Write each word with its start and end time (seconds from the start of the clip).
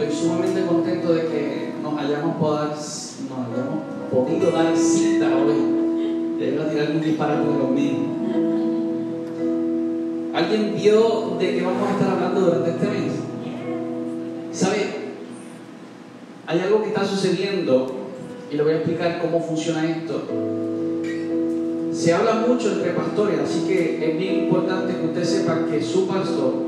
Estoy 0.00 0.14
sumamente 0.14 0.64
contento 0.64 1.12
de 1.12 1.22
que 1.22 1.72
nos 1.82 1.98
hayamos, 1.98 2.36
podido 4.12 4.52
dar 4.52 4.76
cita 4.76 5.26
hoy. 5.36 6.38
Debo 6.38 6.70
tirar 6.70 6.86
algún 6.86 7.02
disparate 7.02 7.48
de 7.48 7.58
los. 7.58 7.70
¿Alguien 10.34 10.76
vio 10.76 11.36
de 11.40 11.50
qué 11.50 11.62
vamos 11.62 11.88
a 11.88 11.92
estar 11.94 12.10
hablando 12.10 12.42
durante 12.42 12.70
este 12.70 12.86
mes? 12.86 13.12
¿Sabe? 14.52 14.76
Hay 16.46 16.60
algo 16.60 16.80
que 16.82 16.88
está 16.90 17.04
sucediendo 17.04 17.92
y 18.52 18.56
le 18.56 18.62
voy 18.62 18.74
a 18.74 18.76
explicar 18.76 19.20
cómo 19.20 19.40
funciona 19.40 19.84
esto. 19.84 20.22
Se 21.92 22.14
habla 22.14 22.44
mucho 22.46 22.70
entre 22.70 22.92
pastores, 22.92 23.40
así 23.40 23.64
que 23.66 24.12
es 24.12 24.16
bien 24.16 24.44
importante 24.44 24.94
que 24.94 25.06
usted 25.06 25.24
sepa 25.24 25.66
que 25.68 25.82
su 25.82 26.06
pastor 26.06 26.67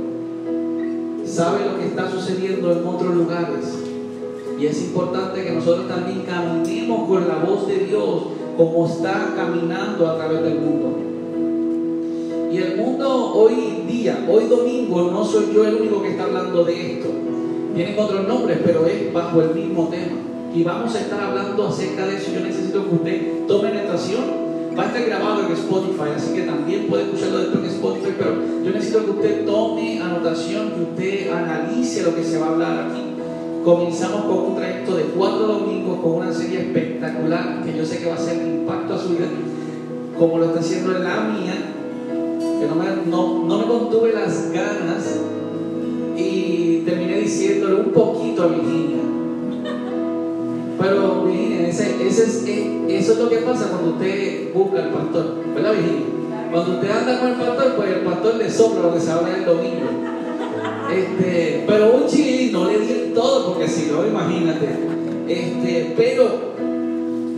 sabe 1.30 1.64
lo 1.64 1.78
que 1.78 1.86
está 1.86 2.10
sucediendo 2.10 2.72
en 2.72 2.84
otros 2.84 3.14
lugares. 3.14 3.78
Y 4.58 4.66
es 4.66 4.82
importante 4.82 5.42
que 5.42 5.52
nosotros 5.52 5.88
también 5.88 6.22
caminemos 6.22 7.08
con 7.08 7.28
la 7.28 7.36
voz 7.36 7.66
de 7.66 7.78
Dios 7.78 8.22
como 8.56 8.86
está 8.86 9.32
caminando 9.36 10.06
a 10.08 10.16
través 10.16 10.42
del 10.42 10.60
mundo. 10.60 10.98
Y 12.52 12.56
el 12.58 12.76
mundo 12.76 13.32
hoy 13.34 13.84
día, 13.88 14.26
hoy 14.28 14.44
domingo, 14.46 15.10
no 15.10 15.24
soy 15.24 15.54
yo 15.54 15.64
el 15.64 15.76
único 15.76 16.02
que 16.02 16.10
está 16.10 16.24
hablando 16.24 16.64
de 16.64 16.94
esto. 16.94 17.08
Tienen 17.74 17.98
otros 17.98 18.26
nombres, 18.26 18.58
pero 18.64 18.84
es 18.86 19.12
bajo 19.12 19.40
el 19.40 19.54
mismo 19.54 19.88
tema. 19.88 20.18
Y 20.52 20.64
vamos 20.64 20.94
a 20.96 21.00
estar 21.00 21.20
hablando 21.20 21.68
acerca 21.68 22.06
de 22.06 22.16
eso. 22.16 22.32
Yo 22.32 22.40
necesito 22.40 22.88
que 22.88 22.94
usted 22.96 23.46
tome 23.46 23.72
natación 23.72 24.49
Va 24.78 24.84
a 24.84 24.86
estar 24.86 25.04
grabado 25.04 25.46
en 25.46 25.52
Spotify, 25.52 26.10
así 26.14 26.32
que 26.32 26.42
también 26.42 26.86
puede 26.86 27.04
escucharlo 27.04 27.38
después 27.38 27.64
en 27.64 27.70
Spotify, 27.70 28.14
pero 28.16 28.34
yo 28.64 28.70
necesito 28.70 29.04
que 29.04 29.10
usted 29.10 29.44
tome 29.44 30.00
anotación, 30.00 30.70
que 30.70 30.82
usted 30.82 31.32
analice 31.32 32.02
lo 32.02 32.14
que 32.14 32.22
se 32.22 32.38
va 32.38 32.46
a 32.46 32.48
hablar 32.50 32.88
aquí. 32.88 33.02
Comenzamos 33.64 34.22
con 34.22 34.38
un 34.52 34.56
trayecto 34.56 34.96
de 34.96 35.04
cuatro 35.04 35.46
domingos 35.46 36.00
con 36.00 36.12
una 36.12 36.32
serie 36.32 36.60
espectacular 36.60 37.62
que 37.64 37.76
yo 37.76 37.84
sé 37.84 37.98
que 37.98 38.08
va 38.08 38.14
a 38.14 38.18
ser 38.18 38.38
un 38.38 38.60
impacto 38.60 38.94
a 38.94 38.98
su 38.98 39.08
vida, 39.10 39.26
como 40.18 40.38
lo 40.38 40.46
está 40.46 40.60
haciendo 40.60 40.96
en 40.96 41.04
la 41.04 41.20
mía, 41.20 41.54
que 42.38 42.66
no 42.66 42.74
me, 42.76 43.10
no, 43.10 43.44
no 43.44 43.58
me 43.58 43.64
contuve 43.64 44.12
las 44.12 44.52
ganas 44.52 45.20
y 46.16 46.82
terminé 46.86 47.18
diciéndole 47.18 47.74
un 47.74 47.90
poquito 47.90 48.44
a 48.44 48.46
Virginia 48.46 49.19
pero 50.80 51.24
Virginia, 51.24 51.68
ese, 51.68 52.06
es, 52.06 52.44
eh, 52.46 52.86
eso 52.88 53.12
es 53.12 53.18
lo 53.18 53.28
que 53.28 53.36
pasa 53.38 53.68
cuando 53.68 53.90
usted 53.92 54.52
busca 54.54 54.82
al 54.82 54.90
pastor, 54.90 55.36
¿verdad 55.54 55.72
Virginia? 55.72 56.06
Cuando 56.50 56.72
usted 56.72 56.90
anda 56.90 57.20
con 57.20 57.28
el 57.28 57.34
pastor, 57.36 57.76
pues 57.76 57.90
el 57.90 58.00
pastor 58.00 58.34
le 58.36 58.50
sopla 58.50 58.82
lo 58.82 58.94
que 58.94 59.00
se 59.00 59.10
habla 59.10 59.36
el 59.36 59.44
domingo. 59.44 59.86
Este, 60.92 61.64
pero 61.66 61.94
un 61.94 62.06
chile 62.08 62.50
no 62.50 62.64
le 62.64 62.78
di 62.80 63.12
todo, 63.14 63.52
porque 63.52 63.68
si 63.68 63.90
no, 63.90 64.04
imagínate. 64.04 64.66
Este, 65.28 65.94
pero 65.96 66.50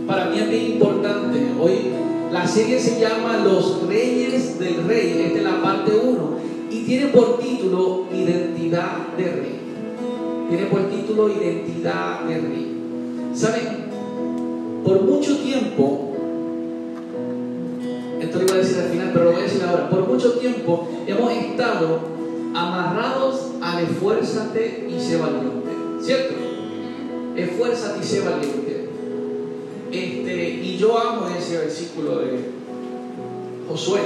para 0.07 0.29
mí 0.29 0.39
es 0.39 0.49
bien 0.49 0.71
importante. 0.71 1.39
Hoy 1.61 1.73
la 2.31 2.47
serie 2.47 2.79
se 2.79 2.99
llama 2.99 3.43
Los 3.43 3.87
Reyes 3.87 4.57
del 4.57 4.87
Rey. 4.87 5.25
Esta 5.27 5.37
es 5.37 5.43
la 5.43 5.61
parte 5.61 5.91
1. 5.91 6.37
Y 6.71 6.83
tiene 6.85 7.07
por 7.07 7.37
título 7.39 8.05
Identidad 8.11 9.15
de 9.15 9.23
Rey. 9.23 9.59
Tiene 10.49 10.65
por 10.65 10.89
título 10.89 11.29
Identidad 11.29 12.21
de 12.21 12.39
Rey. 12.39 12.82
¿Saben? 13.33 13.83
Por 14.83 15.01
mucho 15.03 15.37
tiempo, 15.37 16.11
esto 18.19 18.37
lo 18.37 18.43
iba 18.43 18.53
a 18.53 18.57
decir 18.57 18.79
al 18.79 18.89
final, 18.89 19.09
pero 19.11 19.25
lo 19.25 19.31
voy 19.31 19.41
a 19.41 19.43
decir 19.43 19.63
ahora, 19.63 19.89
por 19.89 20.07
mucho 20.07 20.33
tiempo 20.33 20.87
hemos 21.07 21.31
estado 21.31 21.99
amarrados 22.53 23.51
al 23.61 23.83
esfuérzate 23.83 24.87
y 24.89 24.99
sé 24.99 25.17
valiente, 25.17 25.71
¿cierto? 26.01 26.35
Esfuérzate 27.35 27.99
y 27.99 28.03
sé 28.03 28.21
valiente. 28.21 28.89
Este, 29.91 30.49
y 30.49 30.77
yo 30.77 30.97
amo 30.97 31.27
ese 31.37 31.57
versículo 31.57 32.19
de 32.19 32.39
Josué. 33.67 34.01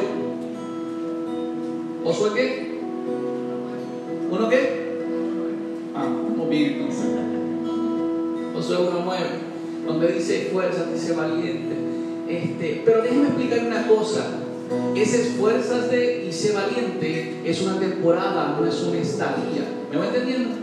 ¿Josué 2.03 2.30
qué? 2.35 2.80
¿Uno 4.30 4.50
qué? 4.50 4.88
Ah, 5.96 6.07
muy 6.07 6.47
bien. 6.50 7.37
Josué 8.57 8.78
1.9, 8.78 9.85
donde 9.85 10.13
dice 10.13 10.50
fuerza, 10.51 10.85
dice 10.91 11.13
valiente. 11.13 11.75
Este, 12.28 12.81
pero 12.84 13.03
déjeme 13.03 13.28
explicar 13.28 13.59
una 13.68 13.88
cosa. 13.88 14.25
Ese 14.95 15.22
esfuérzate 15.22 16.25
y 16.28 16.34
sé 16.34 16.53
valiente 16.53 17.41
es 17.45 17.62
una 17.62 17.79
temporada, 17.79 18.57
no 18.59 18.66
es 18.66 18.81
una 18.81 18.97
estadía. 18.97 19.63
¿Me 19.91 19.97
va 19.97 20.07
entendiendo? 20.07 20.56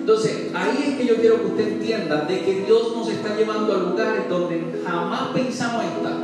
Entonces, 0.00 0.48
ahí 0.54 0.84
es 0.88 0.94
que 0.96 1.06
yo 1.06 1.16
quiero 1.16 1.36
que 1.42 1.46
usted 1.48 1.68
entienda 1.68 2.22
de 2.22 2.40
que 2.40 2.64
Dios 2.66 2.96
nos 2.96 3.10
está 3.10 3.36
llevando 3.36 3.74
a 3.74 3.76
lugares 3.76 4.26
donde 4.28 4.80
jamás 4.82 5.28
pensamos 5.34 5.84
estar. 5.84 6.16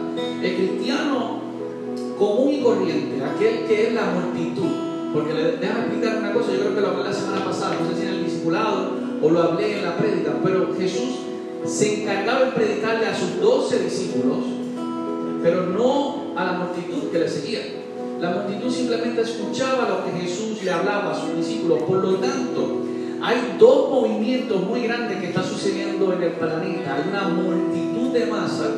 El 0.42 0.56
cristiano 0.56 1.40
común 2.18 2.50
y 2.50 2.62
corriente, 2.62 3.22
aquel 3.22 3.66
que 3.66 3.88
es 3.88 3.92
la 3.92 4.06
multitud, 4.06 4.70
porque 5.12 5.34
le, 5.34 5.48
explicar 5.50 6.18
una 6.18 6.32
cosa, 6.32 6.52
yo 6.52 6.60
creo 6.60 6.74
que 6.74 6.80
lo 6.80 6.88
hablé 6.88 7.04
la 7.04 7.12
semana 7.12 7.44
pasada, 7.44 7.76
no 7.78 7.88
sé 7.90 8.00
si 8.00 8.06
en 8.06 8.14
el 8.14 8.24
discipulado 8.24 8.93
o 9.22 9.30
lo 9.30 9.42
hablé 9.42 9.78
en 9.78 9.84
la 9.84 9.96
prédica, 9.96 10.32
pero 10.42 10.74
Jesús 10.76 11.20
se 11.64 12.02
encargaba 12.02 12.46
de 12.46 12.52
predicarle 12.52 13.06
a 13.06 13.14
sus 13.14 13.40
doce 13.40 13.78
discípulos, 13.78 14.38
pero 15.42 15.66
no 15.66 16.34
a 16.36 16.44
la 16.44 16.52
multitud 16.52 17.10
que 17.10 17.18
le 17.18 17.28
seguía. 17.28 17.60
La 18.20 18.30
multitud 18.30 18.70
simplemente 18.70 19.22
escuchaba 19.22 19.88
lo 19.88 20.04
que 20.04 20.20
Jesús 20.20 20.62
le 20.62 20.70
hablaba 20.70 21.12
a 21.12 21.20
sus 21.20 21.36
discípulos. 21.36 21.82
Por 21.82 22.04
lo 22.04 22.14
tanto, 22.16 22.82
hay 23.22 23.56
dos 23.58 23.90
movimientos 23.90 24.62
muy 24.62 24.82
grandes 24.82 25.18
que 25.18 25.28
están 25.28 25.44
sucediendo 25.44 26.12
en 26.12 26.22
el 26.22 26.32
planeta. 26.32 26.94
Hay 26.94 27.08
una 27.08 27.28
multitud 27.28 28.12
de 28.12 28.26
masa 28.26 28.70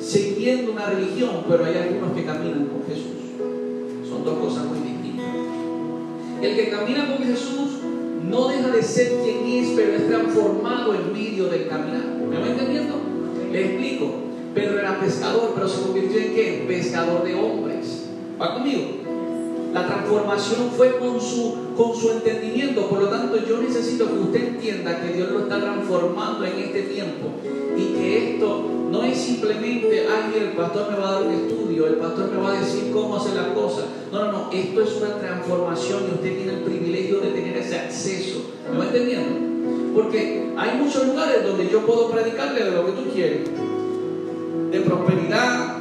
siguiendo 0.00 0.72
una 0.72 0.86
religión, 0.86 1.44
pero 1.48 1.64
hay 1.64 1.76
algunos 1.76 2.12
que 2.12 2.24
caminan 2.24 2.66
con 2.66 2.84
Jesús. 2.86 4.08
Son 4.08 4.24
dos 4.24 4.38
cosas 4.38 4.64
muy 4.66 4.78
distintas. 4.78 5.26
El 6.42 6.56
que 6.56 6.70
camina 6.70 7.06
con 7.06 7.26
Jesús 7.26 7.80
no 8.34 8.48
deja 8.48 8.68
de 8.68 8.82
ser 8.82 9.12
quien 9.22 9.46
es, 9.46 9.70
pero 9.76 9.92
es 9.92 10.08
transformado 10.08 10.92
en 10.92 11.12
medio 11.12 11.44
del 11.46 11.68
caminar. 11.68 12.04
¿Me 12.28 12.40
va 12.40 12.48
entendiendo? 12.48 12.96
Le 13.52 13.64
explico. 13.64 14.10
Pedro 14.52 14.80
era 14.80 14.98
pescador, 14.98 15.52
pero 15.54 15.68
se 15.68 15.82
convirtió 15.82 16.18
en 16.18 16.34
qué? 16.34 16.64
Pescador 16.66 17.22
de 17.22 17.34
hombres. 17.34 18.06
¿Va 18.40 18.54
conmigo? 18.54 18.82
La 19.72 19.86
transformación 19.86 20.70
fue 20.76 20.98
con 20.98 21.20
su, 21.20 21.54
con 21.76 21.94
su 21.94 22.10
entendimiento. 22.10 22.88
Por 22.88 23.02
lo 23.02 23.08
tanto, 23.08 23.36
yo 23.46 23.58
necesito 23.58 24.08
que 24.08 24.18
usted 24.18 24.48
entienda 24.48 25.00
que 25.00 25.12
Dios 25.12 25.30
lo 25.30 25.40
está 25.40 25.60
transformando 25.60 26.44
en 26.44 26.58
este 26.58 26.82
tiempo. 26.82 27.28
Y 27.76 27.94
que 27.94 28.34
esto 28.34 28.64
no 28.94 29.02
es 29.02 29.18
simplemente, 29.18 30.06
ay, 30.08 30.40
el 30.40 30.52
pastor 30.52 30.90
me 30.90 30.98
va 30.98 31.08
a 31.08 31.12
dar 31.12 31.22
un 31.24 31.34
estudio, 31.34 31.86
el 31.86 31.94
pastor 31.94 32.30
me 32.30 32.40
va 32.40 32.52
a 32.52 32.60
decir 32.60 32.92
cómo 32.92 33.16
hacer 33.16 33.34
las 33.34 33.48
cosas. 33.48 33.86
No, 34.12 34.26
no, 34.26 34.32
no. 34.32 34.50
Esto 34.52 34.82
es 34.82 34.96
una 34.96 35.18
transformación 35.18 36.04
y 36.04 36.14
usted 36.14 36.36
tiene 36.36 36.52
el 36.54 36.60
privilegio 36.60 37.18
de 37.20 37.30
tener 37.30 37.56
ese 37.56 37.78
acceso. 37.78 38.50
¿Me 38.70 38.78
va 38.78 38.84
entendiendo? 38.84 39.94
Porque 39.94 40.52
hay 40.56 40.78
muchos 40.78 41.06
lugares 41.08 41.44
donde 41.44 41.68
yo 41.68 41.84
puedo 41.84 42.10
predicarle 42.10 42.64
de 42.64 42.70
lo 42.70 42.86
que 42.86 42.92
tú 42.92 43.10
quieres. 43.12 43.48
De 44.70 44.80
prosperidad, 44.80 45.76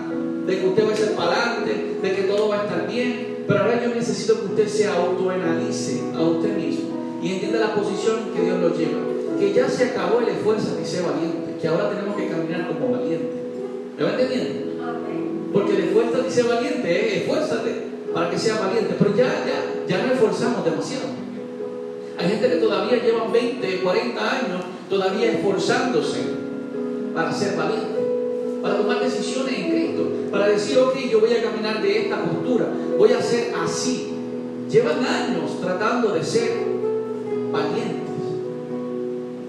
de 0.48 0.60
que 0.60 0.68
usted 0.68 0.88
va 0.88 0.94
a 0.94 0.96
ser 0.96 1.16
para 1.16 1.32
adelante, 1.32 1.98
de 2.02 2.16
que 2.16 2.22
todo 2.24 2.50
va 2.50 2.62
a 2.62 2.64
estar 2.64 2.88
bien. 2.88 3.44
Pero 3.48 3.60
ahora 3.60 3.84
yo 3.84 3.94
necesito 3.94 4.40
que 4.40 4.46
usted 4.48 4.68
se 4.68 4.88
autoanalice 4.88 6.02
a 6.16 6.22
usted 6.22 6.58
mismo 6.58 7.20
y 7.22 7.34
entienda 7.34 7.60
la 7.60 7.76
posición 7.76 8.32
que 8.36 8.42
Dios 8.42 8.60
lo 8.60 8.76
lleva. 8.76 9.00
Que 9.40 9.54
ya 9.54 9.70
se 9.70 9.86
acabó 9.86 10.20
el 10.20 10.30
esfuerzo 10.30 10.76
de 10.76 10.86
ser 10.86 11.04
valiente, 11.04 11.43
que 11.64 11.70
ahora 11.70 11.92
tenemos 11.92 12.18
que 12.18 12.28
caminar 12.28 12.68
como 12.68 12.92
valiente. 12.92 13.32
¿Me 13.98 14.04
va 14.04 14.12
entendiendo? 14.12 14.84
Porque 15.54 15.72
el 15.78 15.84
esfuerzo 15.86 16.22
de 16.22 16.30
ser 16.30 16.46
valiente 16.46 17.08
es 17.08 17.22
esfuérzate 17.22 17.72
para 18.14 18.30
que 18.30 18.38
sea 18.38 18.60
valiente, 18.60 18.96
pero 19.00 19.16
ya, 19.16 19.46
ya, 19.48 19.88
ya 19.88 20.06
no 20.06 20.14
esforzamos 20.14 20.66
demasiado. 20.66 21.06
Hay 22.18 22.28
gente 22.28 22.50
que 22.50 22.56
todavía 22.58 23.02
lleva 23.02 23.30
20, 23.32 23.80
40 23.82 24.32
años 24.32 24.62
todavía 24.90 25.32
esforzándose 25.32 26.20
para 27.16 27.32
ser 27.32 27.56
valiente 27.56 28.04
para 28.62 28.78
tomar 28.78 29.02
decisiones 29.02 29.58
en 29.58 29.72
Cristo, 29.72 30.04
para 30.32 30.48
decir, 30.48 30.78
ok, 30.80 30.96
yo 31.12 31.20
voy 31.20 31.34
a 31.34 31.44
caminar 31.44 31.82
de 31.82 32.04
esta 32.04 32.24
postura, 32.24 32.66
voy 32.98 33.12
a 33.12 33.22
ser 33.22 33.54
así. 33.56 34.10
Llevan 34.70 35.06
años 35.06 35.60
tratando 35.62 36.14
de 36.14 36.24
ser 36.24 36.52
valientes. 37.52 38.10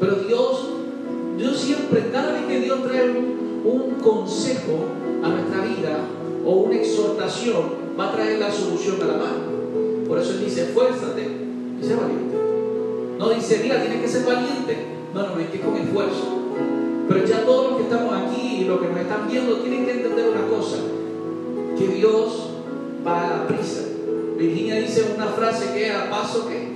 Pero 0.01 0.15
Dios, 0.17 0.74
Dios 1.37 1.59
siempre, 1.59 2.11
cada 2.13 2.33
vez 2.33 2.47
que 2.47 2.61
Dios 2.61 2.83
trae 2.83 3.11
un, 3.11 3.63
un 3.65 3.95
consejo 4.03 4.85
a 5.23 5.29
nuestra 5.29 5.65
vida 5.65 5.99
o 6.45 6.53
una 6.53 6.77
exhortación, 6.77 7.63
va 7.99 8.09
a 8.09 8.13
traer 8.13 8.39
la 8.39 8.51
solución 8.51 8.97
a 9.03 9.07
la 9.07 9.15
mano. 9.15 9.55
Por 10.07 10.19
eso 10.19 10.33
Él 10.33 10.45
dice, 10.45 10.65
esfuérzate 10.65 11.23
y 11.81 11.85
sé 11.85 11.95
valiente. 11.97 12.37
No 13.19 13.31
dice, 13.31 13.61
mira, 13.63 13.81
tienes 13.81 14.01
que 14.01 14.09
ser 14.09 14.25
valiente. 14.25 14.77
No, 15.15 15.23
no, 15.29 15.41
es 15.41 15.49
que 15.49 15.61
con 15.61 15.77
esfuerzo. 15.77 16.45
Pero 17.09 17.25
ya 17.25 17.45
todos 17.45 17.71
los 17.71 17.77
que 17.79 17.85
estamos 17.85 18.15
aquí 18.15 18.61
y 18.61 18.65
los 18.65 18.81
que 18.81 18.89
nos 18.89 18.99
están 18.99 19.29
viendo 19.29 19.57
tienen 19.57 19.85
que 19.85 19.93
entender 19.93 20.29
una 20.31 20.47
cosa, 20.49 20.77
que 21.79 21.89
Dios 21.89 22.51
va 23.07 23.25
a 23.25 23.37
la 23.39 23.47
prisa. 23.47 23.83
Virginia 24.37 24.77
dice 24.77 25.13
una 25.15 25.27
frase 25.27 25.73
que 25.73 25.89
es 25.89 25.95
a 25.95 26.11
paso 26.11 26.49
que 26.49 26.75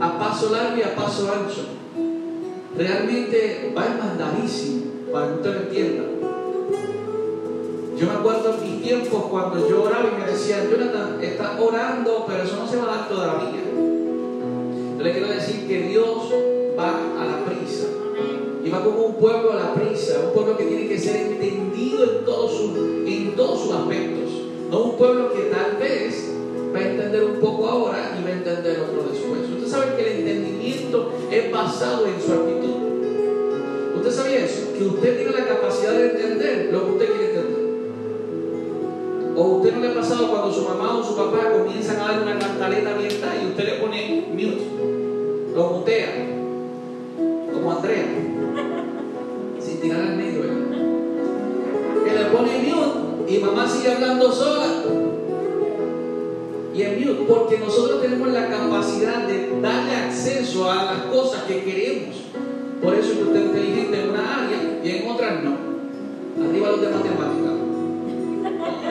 a 0.00 0.18
paso 0.18 0.50
largo 0.50 0.76
y 0.76 0.82
a 0.82 0.94
paso 0.94 1.32
ancho. 1.32 1.81
Realmente 2.82 3.72
va 3.78 3.96
mandadísimo, 3.96 5.12
para 5.12 5.28
que 5.28 5.34
usted 5.34 5.54
lo 5.54 5.60
entienda. 5.60 6.02
Yo 7.96 8.06
me 8.08 8.12
acuerdo 8.12 8.54
en 8.54 8.72
mis 8.72 8.82
tiempos 8.82 9.24
cuando 9.30 9.68
yo 9.68 9.84
oraba 9.84 10.10
y 10.10 10.20
me 10.20 10.26
decían, 10.26 10.68
Jonathan, 10.68 11.22
estás 11.22 11.60
orando, 11.60 12.24
pero 12.26 12.42
eso 12.42 12.56
no 12.56 12.66
se 12.66 12.76
va 12.78 12.82
a 12.82 12.96
dar 12.96 13.08
todavía. 13.08 13.62
Yo 14.98 15.04
le 15.04 15.12
quiero 15.12 15.28
decir 15.28 15.68
que 15.68 15.82
Dios 15.82 16.34
va 16.76 16.88
a 17.20 17.24
la 17.24 17.44
prisa. 17.44 17.86
Y 18.64 18.68
va 18.68 18.82
como 18.82 19.02
un 19.02 19.14
pueblo 19.14 19.52
a 19.52 19.56
la 19.56 19.74
prisa, 19.74 20.18
un 20.26 20.32
pueblo 20.32 20.56
que 20.56 20.64
tiene 20.64 20.88
que 20.88 20.98
ser 20.98 21.14
entendido 21.34 22.02
en 22.02 22.24
todos 22.24 22.50
sus, 22.50 22.76
en 23.06 23.36
todos 23.36 23.60
sus 23.60 23.72
aspectos. 23.72 24.28
No 24.72 24.82
un 24.86 24.96
pueblo 24.96 25.32
que 25.32 25.42
tal 25.42 25.76
vez 25.78 26.31
entender 26.92 27.24
un 27.24 27.40
poco 27.40 27.68
ahora 27.68 28.16
y 28.18 28.22
va 28.22 28.28
a 28.28 28.32
entender 28.32 28.80
otro 28.80 29.10
después. 29.10 29.42
Usted 29.50 29.68
sabe 29.68 29.96
que 29.96 30.02
el 30.02 30.18
entendimiento 30.20 31.12
es 31.30 31.50
basado 31.50 32.06
en 32.06 32.20
su 32.20 32.32
actitud. 32.32 33.96
¿Usted 33.96 34.10
sabía 34.10 34.44
eso? 34.44 34.72
Que 34.76 34.84
usted 34.84 35.16
tiene 35.16 35.32
la 35.32 35.46
capacidad 35.46 35.92
de 35.92 36.10
entender 36.10 36.70
lo 36.72 36.84
que 36.84 36.90
usted 36.92 37.06
quiere 37.06 37.26
entender. 37.26 37.62
¿O 39.34 39.42
usted 39.42 39.74
no 39.74 39.80
le 39.80 39.88
ha 39.88 39.94
pasado 39.94 40.28
cuando 40.28 40.52
su 40.52 40.62
mamá 40.62 40.98
o 40.98 41.02
su 41.04 41.16
papá 41.16 41.52
comienzan 41.52 42.00
a 42.00 42.12
dar 42.12 42.22
una 42.22 42.38
cantaleta 42.38 42.94
abierta 42.94 43.34
y 43.42 43.46
usted 43.46 43.64
le 43.64 43.72
pone 43.74 44.26
mute? 44.30 45.54
Lo 45.54 45.70
mutea. 45.70 46.28
Como 47.52 47.72
Andrea. 47.72 48.04
Sin 49.58 49.80
tirar 49.80 50.00
al 50.00 50.16
medio. 50.16 50.42
Que 52.04 52.12
le 52.12 52.24
pone 52.26 52.58
mute 52.58 53.32
y 53.32 53.38
mamá 53.38 53.66
sigue 53.66 53.92
hablando 53.92 54.30
sola 54.30 55.11
y 56.74 56.82
en 56.82 57.00
mute, 57.00 57.24
porque 57.28 57.58
nosotros 57.58 58.00
tenemos 58.00 58.28
la 58.28 58.48
capacidad 58.48 59.26
de 59.26 59.60
darle 59.60 59.94
acceso 59.94 60.70
a 60.70 60.84
las 60.84 61.02
cosas 61.12 61.42
que 61.44 61.62
queremos. 61.62 62.16
Por 62.82 62.94
eso 62.94 63.12
es 63.12 63.18
que 63.18 63.24
usted 63.24 63.40
es 63.40 63.46
inteligente 63.46 64.02
en 64.02 64.10
una 64.10 64.44
área 64.44 64.80
y 64.82 64.90
en 64.90 65.10
otras 65.10 65.44
no. 65.44 65.52
Arriba 66.48 66.70
los 66.70 66.80
de 66.80 66.88
matemáticas. 66.88 67.52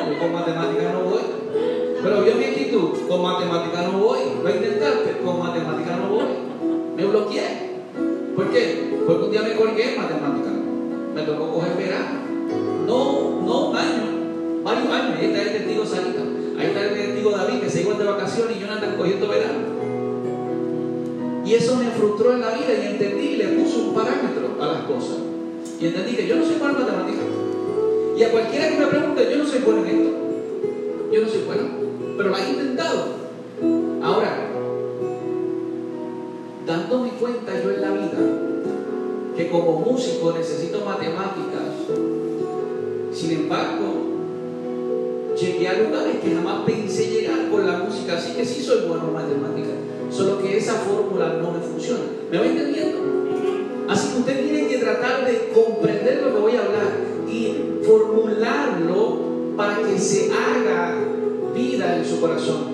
yo 0.09 0.19
con 0.19 0.33
matemáticas 0.33 0.93
no 0.93 1.09
voy. 1.09 1.21
Pero 2.03 2.21
vio 2.23 2.35
mi 2.35 2.43
actitud, 2.45 2.89
con 3.07 3.21
matemáticas 3.21 3.91
no 3.91 3.99
voy. 3.99 4.19
Lo 4.41 4.47
a 4.47 4.51
intentar, 4.51 4.93
con 5.25 5.39
matemáticas 5.39 5.97
no 5.99 6.09
voy. 6.09 6.23
Me 6.95 7.05
bloqueé. 7.05 7.71
¿Por 8.35 8.49
qué? 8.51 9.01
Porque 9.07 9.23
un 9.23 9.31
día 9.31 9.41
me 9.41 9.55
colgué 9.55 9.93
en 9.93 10.01
matemáticas. 10.01 10.53
Me 11.15 11.21
tocó 11.23 11.51
coger 11.53 11.75
verano. 11.77 12.21
No, 12.85 13.41
no 13.45 13.69
un 13.69 13.75
año, 13.75 14.63
varios 14.63 14.87
años. 14.87 15.17
Y 15.21 15.25
está 15.25 15.41
De 17.97 18.05
vacaciones 18.05 18.55
y 18.55 18.59
yo 18.61 18.67
Jonathan 18.67 18.95
cogiendo 18.97 19.27
verano. 19.27 19.59
Y 21.45 21.53
eso 21.53 21.75
me 21.75 21.91
frustró 21.91 22.33
en 22.33 22.41
la 22.41 22.51
vida 22.51 22.73
y 22.81 22.87
entendí 22.87 23.25
y 23.25 23.35
le 23.35 23.47
puse 23.49 23.79
un 23.79 23.93
parámetro 23.93 24.55
a 24.59 24.65
las 24.65 24.83
cosas. 24.85 25.17
Y 25.79 25.87
entendí 25.87 26.15
que 26.15 26.25
yo 26.25 26.37
no 26.37 26.45
soy 26.45 26.55
bueno 26.55 26.79
en 26.79 26.85
matemáticas. 26.85 27.25
Y 28.17 28.23
a 28.23 28.31
cualquiera 28.31 28.69
que 28.69 28.77
me 28.77 28.85
pregunte, 28.87 29.27
yo 29.29 29.37
no 29.37 29.45
soy 29.45 29.59
bueno 29.59 29.85
en 29.85 29.87
esto. 29.87 30.09
Yo 31.11 31.21
no 31.21 31.27
soy 31.27 31.41
bueno. 31.45 31.63
Pero 32.17 32.29
lo 32.29 32.37
he 32.37 32.49
intentado. 32.49 33.05
Ahora, 34.01 34.47
dándome 36.65 37.09
cuenta 37.19 37.61
yo 37.61 37.71
en 37.71 37.81
la 37.81 37.91
vida 37.91 38.19
que 39.35 39.49
como 39.49 39.79
músico 39.79 40.33
necesito 40.37 40.85
matemáticas, 40.85 41.69
sin 43.11 43.31
embargo, 43.31 44.00
llegué 45.41 45.67
a 45.67 45.73
lugares 45.73 46.17
que 46.23 46.35
jamás 46.35 46.63
pensé 46.65 47.07
llegar 47.07 47.49
con 47.49 47.65
la 47.65 47.79
música, 47.79 48.17
así 48.17 48.33
que 48.33 48.45
sí 48.45 48.61
soy 48.61 48.87
bueno 48.87 49.07
en 49.07 49.13
matemáticas, 49.13 49.73
solo 50.11 50.41
que 50.41 50.57
esa 50.57 50.73
fórmula 50.73 51.39
no 51.41 51.51
me 51.51 51.59
funciona. 51.59 52.03
¿Me 52.31 52.37
va 52.37 52.45
entendiendo? 52.45 52.99
Así 53.89 54.13
que 54.13 54.19
usted 54.19 54.45
tiene 54.45 54.67
que 54.67 54.77
tratar 54.77 55.25
de 55.25 55.49
comprender 55.53 56.21
lo 56.23 56.35
que 56.35 56.41
voy 56.41 56.55
a 56.55 56.61
hablar 56.61 56.91
y 57.27 57.83
formularlo 57.83 59.55
para 59.57 59.81
que 59.81 59.97
se 59.97 60.31
haga 60.31 60.95
vida 61.53 61.97
en 61.97 62.05
su 62.05 62.21
corazón, 62.21 62.65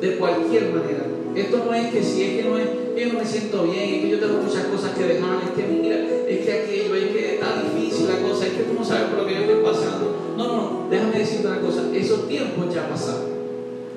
de 0.00 0.16
cualquier 0.16 0.74
manera. 0.74 1.06
Esto 1.34 1.62
no 1.64 1.74
es 1.74 1.92
que 1.92 2.02
si 2.02 2.22
es 2.22 2.42
que 2.42 2.48
no 2.48 2.58
es, 2.58 2.68
que 2.94 3.06
no 3.06 3.18
me 3.18 3.24
siento 3.24 3.64
bien, 3.64 3.94
es 3.94 4.00
que 4.02 4.08
yo 4.10 4.20
tengo 4.20 4.42
muchas 4.42 4.64
cosas 4.66 4.96
que 4.96 5.04
dejar, 5.04 5.42
es 5.42 5.50
que 5.50 5.72
mira, 5.72 5.96
es 6.28 6.44
que 6.44 6.52
aquello, 6.52 6.94
es 6.94 7.10
que 7.10 7.34
está 7.34 7.62
difícil 7.62 8.08
la 8.08 8.18
cosa, 8.18 8.46
es 8.46 8.52
que 8.52 8.62
tú 8.64 8.74
no 8.74 8.84
sabes 8.84 9.04
por 9.04 9.20
lo 9.20 9.26
que 9.26 9.34
yo 9.34 9.40
estoy 9.40 9.64
pasando. 9.64 10.13
No, 10.36 10.46
no, 10.46 10.56
no, 10.56 10.86
déjame 10.90 11.18
decirte 11.18 11.46
una 11.46 11.60
cosa, 11.60 11.82
esos 11.94 12.28
tiempos 12.28 12.74
ya 12.74 12.88
pasaron. 12.88 13.22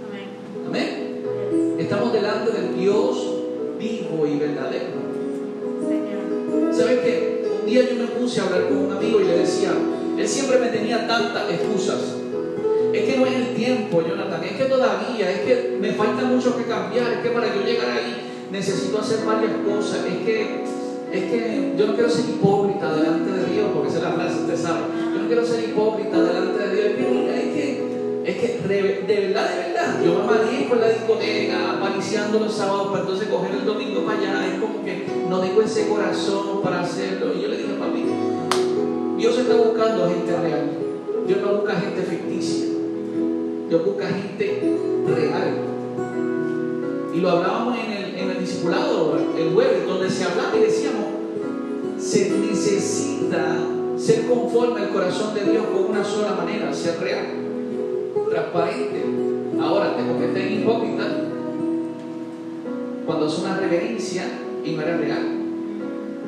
Amén. 0.07 0.27
Amén. 0.67 1.77
Estamos 1.79 2.13
delante 2.13 2.51
del 2.51 2.77
Dios 2.77 3.35
vivo 3.79 4.27
y 4.27 4.37
verdadero. 4.37 5.07
¿Sabes 6.71 6.99
qué? 6.99 7.45
Un 7.61 7.65
día 7.65 7.89
yo 7.89 7.95
me 7.95 8.07
puse 8.07 8.39
a 8.39 8.43
hablar 8.45 8.67
con 8.67 8.77
un 8.77 8.91
amigo 8.91 9.21
y 9.21 9.25
le 9.25 9.39
decía, 9.39 9.71
él 10.17 10.27
siempre 10.27 10.59
me 10.59 10.67
tenía 10.67 11.07
tantas 11.07 11.51
excusas 11.51 12.17
es 12.93 13.03
que 13.03 13.17
no 13.17 13.25
es 13.25 13.35
el 13.35 13.55
tiempo, 13.55 14.01
Jonathan, 14.01 14.43
es 14.43 14.53
que 14.53 14.65
todavía, 14.65 15.31
es 15.31 15.39
que 15.41 15.77
me 15.79 15.93
falta 15.93 16.23
mucho 16.23 16.57
que 16.57 16.63
cambiar, 16.63 17.13
es 17.13 17.19
que 17.19 17.29
para 17.29 17.53
yo 17.53 17.61
llegar 17.61 17.91
ahí 17.91 18.47
necesito 18.51 18.99
hacer 18.99 19.25
varias 19.25 19.51
cosas, 19.65 20.05
es 20.05 20.25
que, 20.25 20.63
es 21.11 21.23
que 21.23 21.73
yo 21.77 21.87
no 21.87 21.93
quiero 21.93 22.09
ser 22.09 22.25
hipócrita 22.29 22.95
delante 22.95 23.31
de 23.31 23.53
Dios, 23.53 23.69
porque 23.73 23.89
esa 23.89 23.97
es 23.97 24.03
la 24.03 24.11
frase, 24.11 24.39
usted 24.39 24.57
sabe, 24.57 24.79
yo 25.17 25.23
no 25.23 25.27
quiero 25.27 25.45
ser 25.45 25.69
hipócrita 25.69 26.21
delante 26.21 26.67
de 26.67 26.93
Dios, 26.93 27.09
es 27.33 27.53
que, 27.53 28.21
es 28.23 28.35
que, 28.37 28.67
de, 28.67 28.81
verdad, 28.81 29.49
de 29.49 29.55
verdad, 29.67 30.03
yo 30.05 30.13
me 30.19 30.25
manejo 30.25 30.75
en 30.75 30.79
la 30.79 30.89
discoteca, 30.89 31.71
apariciando 31.77 32.39
los 32.39 32.53
sábados 32.53 32.87
para 32.89 33.01
entonces 33.01 33.27
coger 33.27 33.51
el 33.55 33.65
domingo 33.65 34.05
para 34.05 34.19
allá, 34.19 34.47
es 34.47 34.59
como 34.59 34.83
que 34.85 35.07
no 35.27 35.39
tengo 35.39 35.61
ese 35.63 35.87
corazón 35.87 36.61
para 36.61 36.81
hacerlo, 36.81 37.33
y 37.35 37.41
yo 37.41 37.47
le 37.47 37.57
dije, 37.57 37.73
papi, 37.79 38.05
Dios 39.17 39.39
está 39.39 39.55
buscando 39.55 40.07
gente 40.07 40.37
real, 40.37 40.69
Dios 41.25 41.39
no 41.41 41.53
busca 41.55 41.73
gente 41.75 42.01
ficticia. 42.03 42.65
Dios 43.69 43.85
busca 43.85 44.07
gente 44.07 44.63
real. 45.07 45.57
Y 47.13 47.19
lo 47.19 47.29
hablábamos 47.31 47.77
en 47.79 47.91
el, 47.91 48.15
en 48.15 48.29
el 48.29 48.39
discipulado 48.39 49.17
el 49.37 49.53
jueves, 49.53 49.85
donde 49.85 50.09
se 50.09 50.23
hablaba 50.23 50.55
y 50.55 50.61
decíamos, 50.61 51.05
se 51.97 52.29
necesita 52.29 53.57
ser 53.97 54.27
conforme 54.27 54.81
al 54.81 54.89
corazón 54.89 55.33
de 55.33 55.51
Dios 55.51 55.65
con 55.67 55.85
una 55.85 56.03
sola 56.03 56.35
manera, 56.35 56.73
ser 56.73 56.99
real, 56.99 57.25
transparente. 58.29 59.03
Ahora 59.59 59.97
tengo 59.97 60.19
que 60.19 60.33
ser 60.33 60.51
hipócrita 60.51 61.03
cuando 63.05 63.27
es 63.27 63.39
una 63.39 63.57
reverencia 63.57 64.23
y 64.63 64.71
no 64.71 64.81
real. 64.83 65.37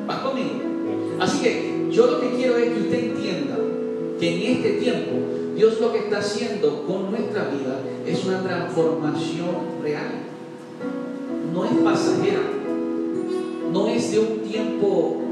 ¿Vas 0.07 0.19
conmigo? 0.19 0.49
Así 1.19 1.43
que 1.43 1.87
yo 1.91 2.07
lo 2.07 2.21
que 2.21 2.29
quiero 2.35 2.57
es 2.57 2.71
que 2.71 2.79
usted 2.79 3.03
entienda 3.11 3.57
que 4.19 4.35
en 4.35 4.57
este 4.57 4.71
tiempo 4.79 5.11
Dios 5.55 5.79
lo 5.79 5.91
que 5.91 5.99
está 5.99 6.19
haciendo 6.19 6.85
con 6.87 7.11
nuestra 7.11 7.49
vida 7.49 7.79
es 8.07 8.25
una 8.25 8.41
transformación 8.41 9.55
real. 9.83 10.23
No 11.53 11.65
es 11.65 11.71
pasajera. 11.83 12.39
No 13.71 13.87
es 13.87 14.11
de 14.11 14.19
un 14.19 14.39
tiempo 14.39 15.28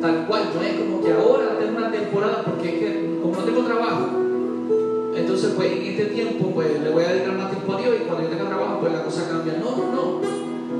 tal 0.00 0.26
cual. 0.26 0.42
No 0.54 0.62
es 0.62 0.74
como 0.74 1.02
que 1.02 1.12
ahora 1.12 1.58
tengo 1.58 1.78
una 1.78 1.90
temporada 1.90 2.42
porque 2.44 2.68
es 2.68 2.74
que 2.74 3.18
como 3.22 3.36
no 3.36 3.42
tengo 3.42 3.62
trabajo, 3.62 4.06
entonces 5.14 5.52
pues 5.56 5.72
en 5.72 5.82
este 5.82 6.04
tiempo 6.06 6.50
pues 6.54 6.80
le 6.82 6.90
voy 6.90 7.04
a 7.04 7.12
dedicar 7.12 7.36
más 7.36 7.50
tiempo 7.50 7.72
a 7.72 7.80
Dios 7.80 7.94
y 8.00 8.04
cuando 8.04 8.24
yo 8.24 8.30
tenga 8.30 8.48
trabajo 8.48 8.80
pues 8.80 8.92
la 8.92 9.04
cosa 9.04 9.28
cambia. 9.28 9.54
No, 9.58 9.76
no, 9.76 9.92
no. 9.92 10.20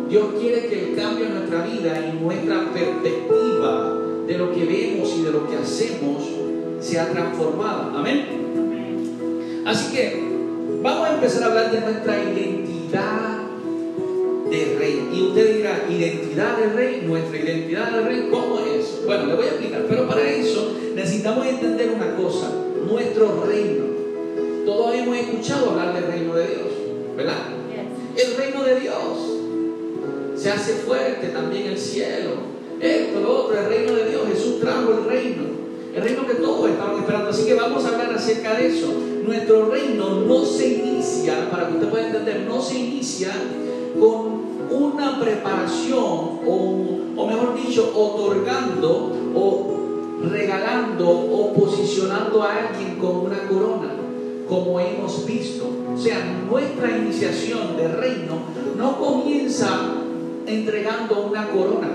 Dios 0.09 0.27
quiere 0.39 0.67
que 0.69 0.91
el 0.91 0.97
cambio 0.97 1.27
en 1.27 1.35
nuestra 1.35 1.67
vida 1.67 2.07
y 2.07 2.23
nuestra 2.23 2.73
perspectiva 2.73 3.99
de 4.27 4.39
lo 4.39 4.53
que 4.53 4.65
vemos 4.65 5.15
y 5.17 5.23
de 5.23 5.31
lo 5.33 5.49
que 5.49 5.57
hacemos 5.57 6.23
sea 6.81 7.11
transformada. 7.11 7.93
Amén. 7.95 9.65
Así 9.67 9.95
que 9.95 10.23
vamos 10.83 11.09
a 11.09 11.15
empezar 11.15 11.43
a 11.43 11.47
hablar 11.47 11.73
de 11.73 11.81
nuestra 11.81 12.23
identidad 12.23 13.37
de 14.51 14.77
rey. 14.79 15.09
Y 15.13 15.23
usted 15.23 15.57
dirá, 15.57 15.85
identidad 15.89 16.57
de 16.59 16.73
rey, 16.73 17.03
nuestra 17.05 17.37
identidad 17.37 17.91
de 17.91 18.01
rey, 18.03 18.29
¿cómo 18.31 18.61
es? 18.61 18.76
Bueno, 19.07 19.27
le 19.27 19.35
voy 19.35 19.45
a 19.45 19.49
explicar, 19.51 19.85
pero 19.89 20.09
para 20.09 20.29
eso 20.29 20.73
necesitamos 20.95 21.47
entender 21.47 21.91
una 21.91 22.17
cosa, 22.17 22.51
nuestro 22.91 23.45
reino. 23.47 23.85
Todos 24.65 24.95
hemos 24.95 25.17
escuchado 25.17 25.71
hablar 25.71 25.95
del 25.95 26.07
reino 26.13 26.35
de 26.35 26.47
Dios, 26.47 26.69
¿verdad? 27.17 27.39
El 28.17 28.37
reino 28.37 28.65
de 28.65 28.81
Dios 28.81 28.97
se 30.37 30.51
hace 30.51 30.73
fuerte 30.73 31.29
también 31.29 31.67
el 31.67 31.79
cielo. 31.79 32.57
Esto, 32.81 33.21
lo 33.21 33.45
otro, 33.45 33.59
el 33.59 33.67
reino 33.67 33.93
de 33.93 34.11
Dios. 34.11 34.23
Jesús 34.33 34.61
trajo 34.61 34.93
el 34.93 35.05
reino. 35.05 35.43
El 35.95 36.03
reino 36.03 36.27
que 36.27 36.35
todos 36.35 36.69
estaban 36.71 36.99
esperando. 36.99 37.31
Así 37.31 37.47
que 37.47 37.55
vamos 37.55 37.85
a 37.85 37.89
hablar 37.89 38.13
acerca 38.13 38.55
de 38.55 38.67
eso 38.67 38.93
nuestro 39.27 39.69
reino 39.69 40.21
no 40.21 40.45
se 40.45 40.69
inicia, 40.69 41.51
para 41.51 41.69
que 41.69 41.75
usted 41.75 41.89
pueda 41.89 42.07
entender, 42.07 42.45
no 42.49 42.63
se 42.63 42.79
inicia 42.79 43.33
con 43.99 44.36
una 44.71 45.21
preparación 45.21 46.03
o, 46.47 46.99
o 47.17 47.27
mejor 47.27 47.55
dicho, 47.55 47.93
otorgando 47.95 49.13
o 49.35 49.77
regalando 50.23 51.09
o 51.09 51.53
posicionando 51.53 52.43
a 52.43 52.69
alguien 52.69 52.97
con 52.99 53.17
una 53.17 53.47
corona, 53.49 53.91
como 54.49 54.81
hemos 54.81 55.27
visto. 55.27 55.69
O 55.95 55.99
sea, 55.99 56.25
nuestra 56.49 56.97
iniciación 56.97 57.77
de 57.77 57.89
reino 57.89 58.37
no 58.77 58.99
comienza 58.99 59.95
entregando 60.47 61.27
una 61.31 61.49
corona. 61.49 61.89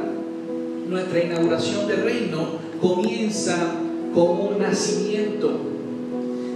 Nuestra 0.87 1.23
inauguración 1.23 1.87
del 1.87 2.03
reino 2.03 2.39
comienza 2.81 3.55
con 4.13 4.41
un 4.41 4.59
nacimiento, 4.59 5.51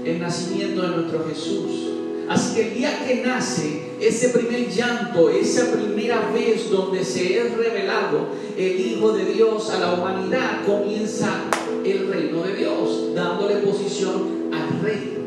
el 0.04 0.20
nacimiento 0.20 0.82
de 0.82 0.88
nuestro 0.90 1.26
Jesús. 1.30 1.92
Así 2.28 2.56
que 2.56 2.68
el 2.68 2.74
día 2.74 3.06
que 3.06 3.24
nace, 3.26 3.85
ese 4.00 4.30
primer 4.30 4.70
llanto, 4.70 5.30
esa 5.30 5.72
primera 5.72 6.32
vez 6.32 6.70
donde 6.70 7.04
se 7.04 7.40
es 7.40 7.58
revelado 7.58 8.28
el 8.58 8.80
Hijo 8.80 9.12
de 9.14 9.26
Dios 9.26 9.70
a 9.70 9.80
la 9.80 9.94
humanidad, 9.94 10.66
comienza 10.66 11.44
el 11.84 12.08
reino 12.08 12.44
de 12.44 12.56
Dios, 12.56 13.14
dándole 13.16 13.56
posición 13.58 14.52
al 14.54 14.82
rey. 14.84 15.18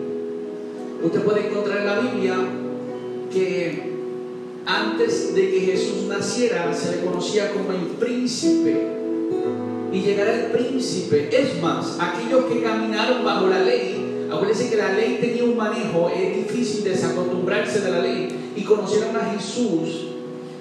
Usted 1.02 1.22
puede 1.22 1.48
encontrar 1.48 1.78
en 1.78 1.87
la 1.87 2.00
Biblia 2.00 2.34
que 3.32 3.88
antes 4.68 5.34
de 5.34 5.50
que 5.50 5.60
Jesús 5.60 6.04
naciera 6.08 6.72
se 6.75 6.96
le 6.96 7.04
conocía 7.04 7.50
como 7.52 7.72
el 7.72 7.87
príncipe. 7.98 8.98
Y 9.90 10.02
llegará 10.02 10.34
el 10.34 10.52
príncipe. 10.52 11.30
Es 11.32 11.60
más, 11.62 11.98
aquellos 11.98 12.44
que 12.44 12.62
caminaron 12.62 13.25
bajo 13.25 13.46
la 13.46 13.60
ley, 13.60 14.26
acuérdense 14.30 14.68
que 14.68 14.76
la 14.76 14.92
ley 14.92 15.16
tenía 15.18 15.44
un 15.44 15.56
manejo, 15.56 16.10
es 16.14 16.37
difícil 16.37 16.84
desacostumbrarse 16.84 17.80
de 17.80 17.90
la 17.90 18.00
ley, 18.00 18.28
y 18.59 18.65
conocieron 18.65 19.17
a 19.17 19.37
Jesús, 19.37 20.09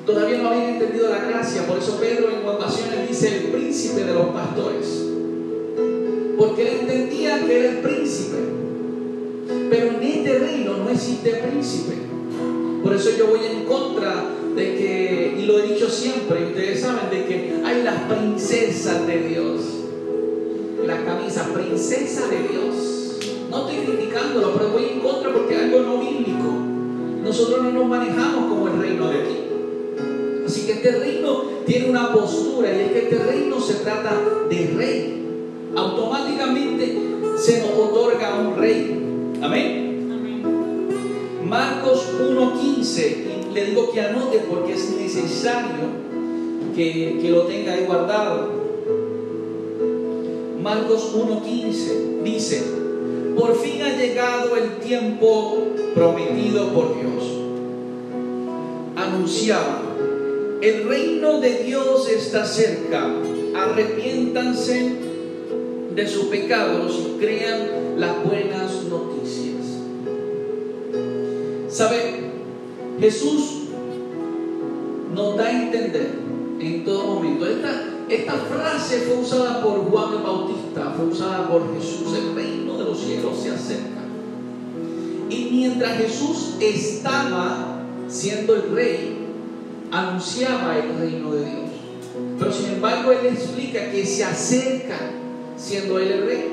todavía 0.05 0.37
no 0.37 0.49
habían 0.49 0.75
entendido 0.75 1.09
la 1.09 1.25
gracia. 1.25 1.65
Por 1.65 1.79
eso 1.79 1.97
Pedro 1.99 2.29
en 2.29 2.47
ocasiones 2.47 3.09
dice 3.09 3.37
el 3.37 3.43
príncipe 3.45 4.03
de 4.03 4.13
los 4.13 4.27
pastores. 4.27 5.03
Porque 6.37 6.61
él 6.61 6.77
entendía 6.81 7.43
que 7.43 7.59
era 7.59 7.69
el 7.71 7.77
príncipe. 7.79 8.37
Pero 9.71 9.87
en 9.87 10.03
este 10.03 10.37
reino 10.37 10.77
no 10.77 10.89
existe 10.91 11.31
príncipe. 11.31 11.95
Por 12.83 12.93
eso 12.93 13.09
yo 13.17 13.27
voy 13.27 13.39
en 13.51 13.65
contra 13.65 14.25
de 14.55 14.75
que, 14.75 15.37
y 15.39 15.45
lo 15.47 15.57
he 15.57 15.73
dicho 15.73 15.89
siempre, 15.89 16.45
ustedes 16.45 16.81
saben, 16.81 17.09
de 17.09 17.25
que 17.25 17.61
hay 17.65 17.81
las 17.81 18.01
princesas 18.03 19.07
de 19.07 19.23
Dios. 19.23 19.61
La 20.85 21.03
camisa, 21.03 21.51
princesa 21.51 22.27
de 22.27 22.47
Dios. 22.47 23.17
No 23.49 23.67
estoy 23.67 23.85
criticándolo, 23.85 24.53
pero 24.53 24.69
voy 24.69 24.85
en 24.85 24.99
contra 24.99 25.33
porque 25.33 25.55
es 25.55 25.61
algo 25.63 25.79
no 25.79 25.97
bíblico. 25.97 26.76
Nosotros 27.27 27.61
no 27.61 27.71
nos 27.71 27.87
manejamos 27.87 28.49
como 28.49 28.69
el 28.69 28.79
reino 28.79 29.09
de 29.09 29.17
aquí. 29.17 29.37
Así 30.45 30.65
que 30.65 30.71
este 30.71 30.91
reino 30.91 31.41
tiene 31.65 31.89
una 31.89 32.13
postura 32.13 32.73
y 32.73 32.79
es 32.79 32.91
que 32.93 32.99
este 32.99 33.17
reino 33.17 33.59
se 33.59 33.73
trata 33.75 34.17
de 34.49 34.73
rey. 34.77 35.23
Automáticamente 35.75 36.97
se 37.37 37.59
nos 37.59 37.71
otorga 37.71 38.33
un 38.39 38.55
rey. 38.55 39.33
Amén. 39.41 39.87
Marcos 41.43 42.13
1.15, 42.17 43.51
y 43.51 43.53
le 43.53 43.65
digo 43.65 43.91
que 43.91 44.01
anote 44.01 44.45
porque 44.49 44.73
es 44.75 44.95
necesario 44.97 45.85
que, 46.73 47.19
que 47.21 47.29
lo 47.29 47.41
tenga 47.41 47.73
ahí 47.73 47.83
guardado. 47.85 48.51
Marcos 50.63 51.13
1.15 51.13 52.23
dice, 52.23 52.86
por 53.37 53.55
fin 53.55 53.81
ha 53.83 53.95
llegado 53.95 54.55
el 54.57 54.77
tiempo 54.79 55.67
prometido 55.93 56.73
por 56.73 56.95
Dios. 56.99 57.23
Anunciaba, 58.95 59.81
el 60.61 60.87
reino 60.87 61.39
de 61.39 61.63
Dios 61.63 62.09
está 62.09 62.45
cerca, 62.45 63.13
arrepiéntanse 63.55 64.91
de 65.93 66.07
sus 66.07 66.25
pecados 66.25 66.99
y 66.99 67.19
crean 67.19 67.99
las 67.99 68.23
buenas 68.23 68.83
noticias. 68.85 69.65
¿Sabe? 71.69 72.31
Jesús 72.99 73.67
nos 75.13 75.37
da 75.37 75.45
a 75.45 75.63
entender 75.63 76.09
en 76.59 76.83
todo 76.83 77.15
momento. 77.15 77.45
Esta, 77.45 77.83
esta 78.09 78.33
frase 78.33 78.99
fue 79.01 79.17
usada 79.17 79.61
por 79.61 79.89
Juan 79.89 80.13
el 80.13 80.23
Bautista, 80.23 80.93
fue 80.95 81.07
usada 81.07 81.47
por 81.49 81.73
Jesús. 81.75 82.13
El 82.17 82.35
reino 82.35 82.77
de 82.77 82.85
los 82.85 82.99
cielos 82.99 83.37
se 83.41 83.51
acerca. 83.51 84.01
Y 85.29 85.49
mientras 85.51 85.97
Jesús 85.97 86.55
estaba 86.59 87.81
siendo 88.07 88.55
el 88.55 88.71
rey, 88.71 89.17
anunciaba 89.91 90.77
el 90.77 90.97
reino 90.99 91.31
de 91.31 91.45
Dios. 91.45 91.69
Pero 92.39 92.51
sin 92.51 92.73
embargo, 92.75 93.11
Él 93.11 93.27
explica 93.27 93.91
que 93.91 94.05
se 94.05 94.23
acerca 94.23 94.97
siendo 95.57 95.99
Él 95.99 96.11
el 96.11 96.25
rey. 96.25 96.51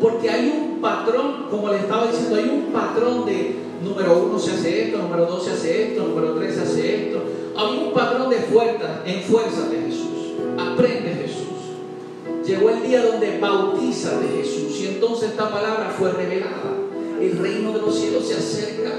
Porque 0.00 0.30
hay 0.30 0.52
un 0.56 0.80
patrón, 0.80 1.46
como 1.50 1.70
le 1.70 1.78
estaba 1.78 2.06
diciendo, 2.06 2.36
hay 2.36 2.48
un 2.48 2.72
patrón 2.72 3.26
de 3.26 3.56
número 3.84 4.26
uno 4.26 4.38
se 4.38 4.52
hace 4.52 4.84
esto, 4.84 4.98
número 4.98 5.26
dos 5.26 5.44
se 5.44 5.52
hace 5.52 5.88
esto, 5.88 6.06
número 6.06 6.34
tres 6.34 6.54
se 6.54 6.62
hace 6.62 7.06
esto. 7.06 7.22
Hay 7.56 7.86
un 7.86 7.92
patrón 7.92 8.30
de 8.30 8.36
fuerza, 8.36 9.02
en 9.04 9.22
fuerza 9.22 9.68
de 9.68 9.82
Jesús. 9.82 10.03
Aprende 10.58 11.14
Jesús. 11.14 11.44
Llegó 12.46 12.70
el 12.70 12.82
día 12.82 13.04
donde 13.04 13.38
bautiza 13.38 14.18
de 14.20 14.28
Jesús 14.28 14.78
y 14.80 14.86
entonces 14.88 15.30
esta 15.30 15.50
palabra 15.50 15.94
fue 15.98 16.12
revelada. 16.12 16.74
El 17.20 17.38
reino 17.38 17.72
de 17.72 17.80
los 17.80 17.98
cielos 17.98 18.26
se 18.26 18.34
acerca. 18.34 18.90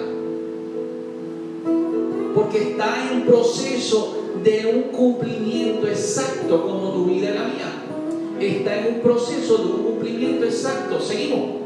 Porque 2.33 2.71
está 2.71 3.11
en 3.11 3.25
proceso 3.25 4.17
de 4.43 4.65
un 4.65 4.81
cumplimiento 4.95 5.87
exacto 5.87 6.65
como 6.65 6.91
tu 6.91 7.05
vida 7.05 7.29
y 7.29 7.33
la 7.33 7.43
mía. 7.43 7.85
Está 8.39 8.79
en 8.79 8.95
un 8.95 8.99
proceso 9.01 9.57
de 9.57 9.63
un 9.65 9.83
cumplimiento 9.83 10.45
exacto. 10.45 10.99
Seguimos. 10.99 11.65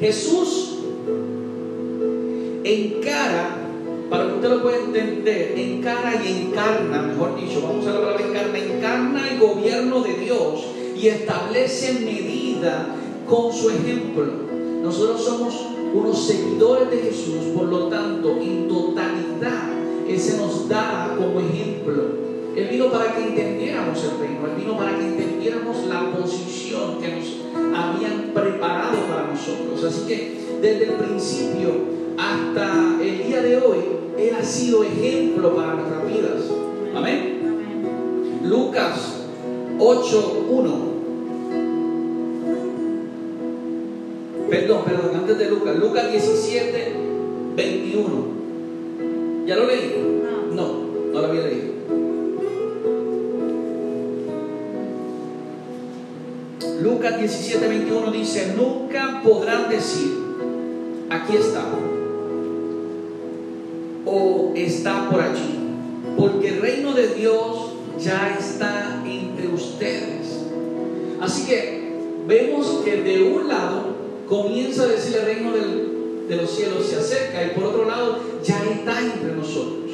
Jesús 0.00 0.78
encara, 2.64 3.59
para 4.10 4.26
que 4.26 4.34
usted 4.34 4.50
lo 4.50 4.62
pueda 4.62 4.78
entender, 4.78 5.54
encara 5.56 6.20
y 6.22 6.46
encarna, 6.46 7.02
mejor 7.02 7.36
dicho, 7.36 7.62
vamos 7.62 7.86
a 7.86 7.92
la 7.92 8.00
palabra 8.00 8.26
encarna, 8.26 8.58
encarna 8.58 9.28
el 9.30 9.38
gobierno 9.38 10.00
de 10.00 10.14
Dios 10.14 10.66
y 10.96 11.06
establece 11.06 11.92
medida 12.00 12.88
con 13.28 13.52
su 13.52 13.70
ejemplo. 13.70 14.26
Nosotros 14.82 15.24
somos 15.24 15.54
unos 15.94 16.26
seguidores 16.26 16.90
de 16.90 16.96
Jesús, 16.98 17.54
por 17.54 17.68
lo 17.68 17.86
tanto, 17.86 18.36
en 18.40 18.66
totalidad, 18.66 19.70
Él 20.08 20.18
se 20.18 20.36
nos 20.36 20.68
da 20.68 21.14
como 21.16 21.38
ejemplo. 21.38 22.30
Él 22.56 22.66
vino 22.68 22.90
para 22.90 23.14
que 23.14 23.22
entendiéramos 23.28 24.02
el 24.02 24.18
reino, 24.18 24.46
Él 24.46 24.56
vino 24.56 24.76
para 24.76 24.98
que 24.98 25.06
entendiéramos 25.06 25.86
la 25.86 26.10
posición 26.10 26.98
que 27.00 27.08
nos 27.14 27.76
habían 27.78 28.32
preparado 28.34 28.96
para 29.08 29.28
nosotros. 29.28 29.84
Así 29.84 30.08
que 30.08 30.40
desde 30.60 30.84
el 30.86 30.92
principio 30.94 32.00
hasta 32.18 32.98
el 33.00 33.26
día 33.26 33.40
de 33.40 33.56
hoy, 33.56 33.99
Él 34.20 34.34
ha 34.38 34.44
sido 34.44 34.84
ejemplo 34.84 35.56
para 35.56 35.74
nuestras 35.76 36.06
vidas. 36.06 36.42
Amén. 36.94 37.40
Lucas 38.44 39.24
8.1. 39.78 40.90
Perdón, 44.50 44.84
perdón, 44.84 45.10
antes 45.14 45.38
de 45.38 45.48
Lucas. 45.48 45.76
Lucas 45.78 46.10
17, 46.12 46.92
21. 47.56 48.08
¿Ya 49.46 49.56
lo 49.56 49.66
leí? 49.66 50.22
No, 50.54 50.66
no 51.12 51.20
lo 51.20 51.26
había 51.26 51.46
leído. 51.46 51.70
Lucas 56.82 57.18
17, 57.18 57.68
21 57.68 58.10
dice, 58.10 58.54
nunca 58.54 59.22
podrán 59.24 59.70
decir, 59.70 60.12
aquí 61.08 61.36
está 61.36 61.62
está 64.66 65.08
por 65.10 65.20
allí. 65.20 65.58
Porque 66.16 66.48
el 66.48 66.60
reino 66.60 66.92
de 66.92 67.08
Dios 67.14 67.72
ya 67.98 68.36
está 68.38 69.02
entre 69.06 69.48
ustedes. 69.48 70.44
Así 71.20 71.46
que 71.46 71.92
vemos 72.26 72.82
que 72.84 73.02
de 73.02 73.22
un 73.22 73.48
lado 73.48 73.96
comienza 74.28 74.84
a 74.84 74.86
decir 74.86 75.16
el 75.16 75.26
reino 75.26 75.52
de 75.52 76.36
los 76.36 76.50
cielos 76.50 76.86
se 76.86 76.96
acerca 76.96 77.44
y 77.44 77.50
por 77.50 77.64
otro 77.64 77.84
lado 77.84 78.18
ya 78.42 78.62
está 78.64 79.00
entre 79.00 79.34
nosotros. 79.34 79.90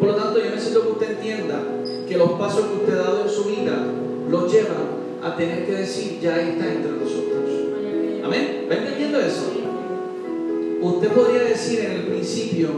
Por 0.00 0.08
lo 0.08 0.16
tanto, 0.16 0.42
yo 0.42 0.50
necesito 0.50 0.82
que 0.82 0.88
usted 0.88 1.10
entienda 1.12 1.62
que 2.08 2.16
los 2.16 2.32
pasos 2.32 2.66
que 2.66 2.74
usted 2.74 2.98
ha 2.98 3.04
dado 3.04 3.22
en 3.22 3.30
su 3.30 3.44
vida 3.44 3.86
los 4.28 4.52
llevan 4.52 5.02
a 5.22 5.36
tener 5.36 5.64
que 5.64 5.72
decir 5.72 6.18
ya 6.20 6.40
está 6.40 6.72
entre 6.72 6.90
nosotros. 6.90 7.50
Amén. 8.24 8.66
¿Va 8.68 8.74
entendiendo 8.74 9.20
eso? 9.20 9.52
Usted 10.80 11.08
podría 11.12 11.44
decir 11.44 11.80
en 11.80 11.92
el 11.92 12.02
principio, 12.02 12.70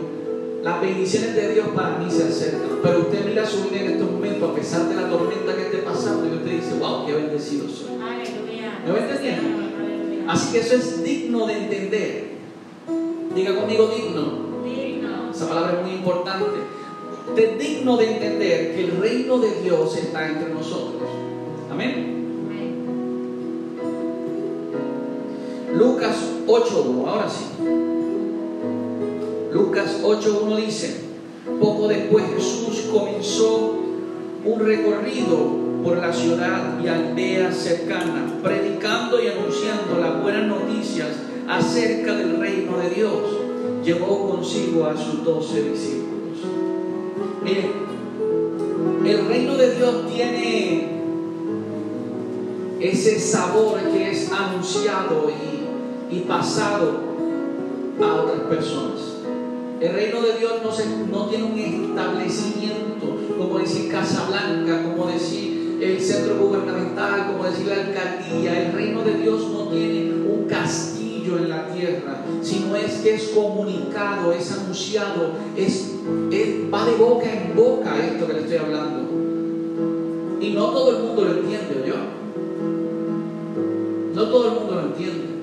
las 0.64 0.80
bendiciones 0.80 1.36
de 1.36 1.52
Dios 1.52 1.68
para 1.74 1.98
mí 1.98 2.10
se 2.10 2.24
acercan, 2.24 2.78
pero 2.82 3.00
usted 3.00 3.26
mira 3.26 3.44
su 3.44 3.64
vida 3.64 3.80
en 3.80 3.90
estos 3.92 4.10
momentos, 4.10 4.50
a 4.50 4.54
pesar 4.54 4.88
de 4.88 4.94
la 4.94 5.10
tormenta 5.10 5.54
que 5.54 5.64
esté 5.64 5.78
pasando, 5.78 6.24
y 6.24 6.38
usted 6.38 6.52
dice, 6.52 6.78
wow, 6.80 7.04
qué 7.04 7.12
bendecido 7.12 7.68
soy. 7.68 7.98
¿Me 7.98 8.92
va 8.92 8.98
entendiendo? 8.98 10.26
Así 10.26 10.52
que 10.52 10.60
eso 10.60 10.76
es 10.76 11.04
digno 11.04 11.46
de 11.46 11.52
entender. 11.52 12.24
Diga 13.34 13.60
conmigo 13.60 13.88
digno. 13.88 14.64
digno. 14.64 15.30
Esa 15.30 15.48
palabra 15.50 15.80
es 15.80 15.86
muy 15.86 15.96
importante. 15.96 16.60
Es 17.36 17.58
digno 17.58 17.98
de 17.98 18.12
entender 18.12 18.74
que 18.74 18.84
el 18.84 18.96
reino 19.02 19.38
de 19.38 19.60
Dios 19.60 19.94
está 19.98 20.28
entre 20.28 20.48
nosotros. 20.48 21.10
Amén. 21.70 22.14
Lucas 25.74 26.16
8.1, 26.46 27.06
ahora 27.06 27.28
sí. 27.28 27.83
Lucas 29.54 30.00
8.1 30.02 30.56
dice, 30.56 30.96
Poco 31.60 31.86
después 31.86 32.24
Jesús 32.34 32.88
comenzó 32.92 33.76
un 34.44 34.58
recorrido 34.58 35.36
por 35.84 35.98
la 35.98 36.12
ciudad 36.12 36.80
y 36.82 36.88
aldeas 36.88 37.56
cercanas, 37.56 38.32
predicando 38.42 39.22
y 39.22 39.28
anunciando 39.28 40.00
las 40.00 40.20
buenas 40.20 40.48
noticias 40.48 41.10
acerca 41.46 42.16
del 42.16 42.40
reino 42.40 42.78
de 42.78 42.90
Dios. 42.90 43.12
Llevó 43.84 44.30
consigo 44.30 44.86
a 44.86 44.96
sus 44.96 45.22
doce 45.22 45.70
discípulos. 45.70 46.38
Miren, 47.44 47.70
el 49.06 49.28
reino 49.28 49.54
de 49.54 49.76
Dios 49.76 49.94
tiene 50.12 50.88
ese 52.80 53.20
sabor 53.20 53.78
que 53.92 54.10
es 54.10 54.32
anunciado 54.32 55.30
y, 55.30 56.16
y 56.16 56.20
pasado 56.22 56.98
a 58.02 58.14
otras 58.14 58.40
personas. 58.48 59.13
El 59.84 59.92
reino 59.92 60.22
de 60.22 60.38
Dios 60.38 60.52
no, 60.62 60.72
se, 60.72 60.86
no 61.12 61.26
tiene 61.26 61.44
un 61.44 61.58
establecimiento, 61.58 63.18
como 63.36 63.58
decir 63.58 63.92
Casa 63.92 64.26
Blanca, 64.30 64.82
como 64.82 65.12
decir 65.12 65.78
el 65.78 66.00
centro 66.00 66.38
gubernamental, 66.38 67.26
como 67.26 67.44
decir 67.44 67.66
la 67.66 67.74
alcaldía. 67.74 68.66
El 68.66 68.72
reino 68.72 69.02
de 69.02 69.12
Dios 69.18 69.46
no 69.52 69.68
tiene 69.68 70.10
un 70.26 70.46
castillo 70.48 71.36
en 71.36 71.50
la 71.50 71.68
tierra, 71.68 72.24
sino 72.40 72.74
es 72.76 72.94
que 73.02 73.16
es 73.16 73.24
comunicado, 73.34 74.32
es 74.32 74.50
anunciado, 74.52 75.32
es, 75.54 75.92
va 76.72 76.86
de 76.86 76.96
boca 76.96 77.30
en 77.30 77.54
boca 77.54 77.94
esto 78.06 78.26
que 78.26 78.32
le 78.32 78.40
estoy 78.40 78.56
hablando. 78.56 79.02
Y 80.40 80.50
no 80.54 80.64
todo 80.70 80.96
el 80.96 81.02
mundo 81.04 81.24
lo 81.26 81.30
entiende, 81.32 81.84
¿yo? 81.86 81.94
No 84.14 84.30
todo 84.30 84.48
el 84.48 84.54
mundo 84.60 84.74
lo 84.76 84.80
entiende. 84.80 85.33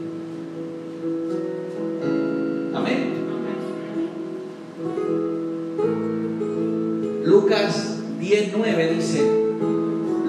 Lucas 7.51 7.98
10.9 8.22 8.96
dice, 8.96 9.29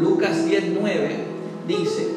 Lucas 0.00 0.45
10.9 0.45 1.69
dice, 1.69 2.09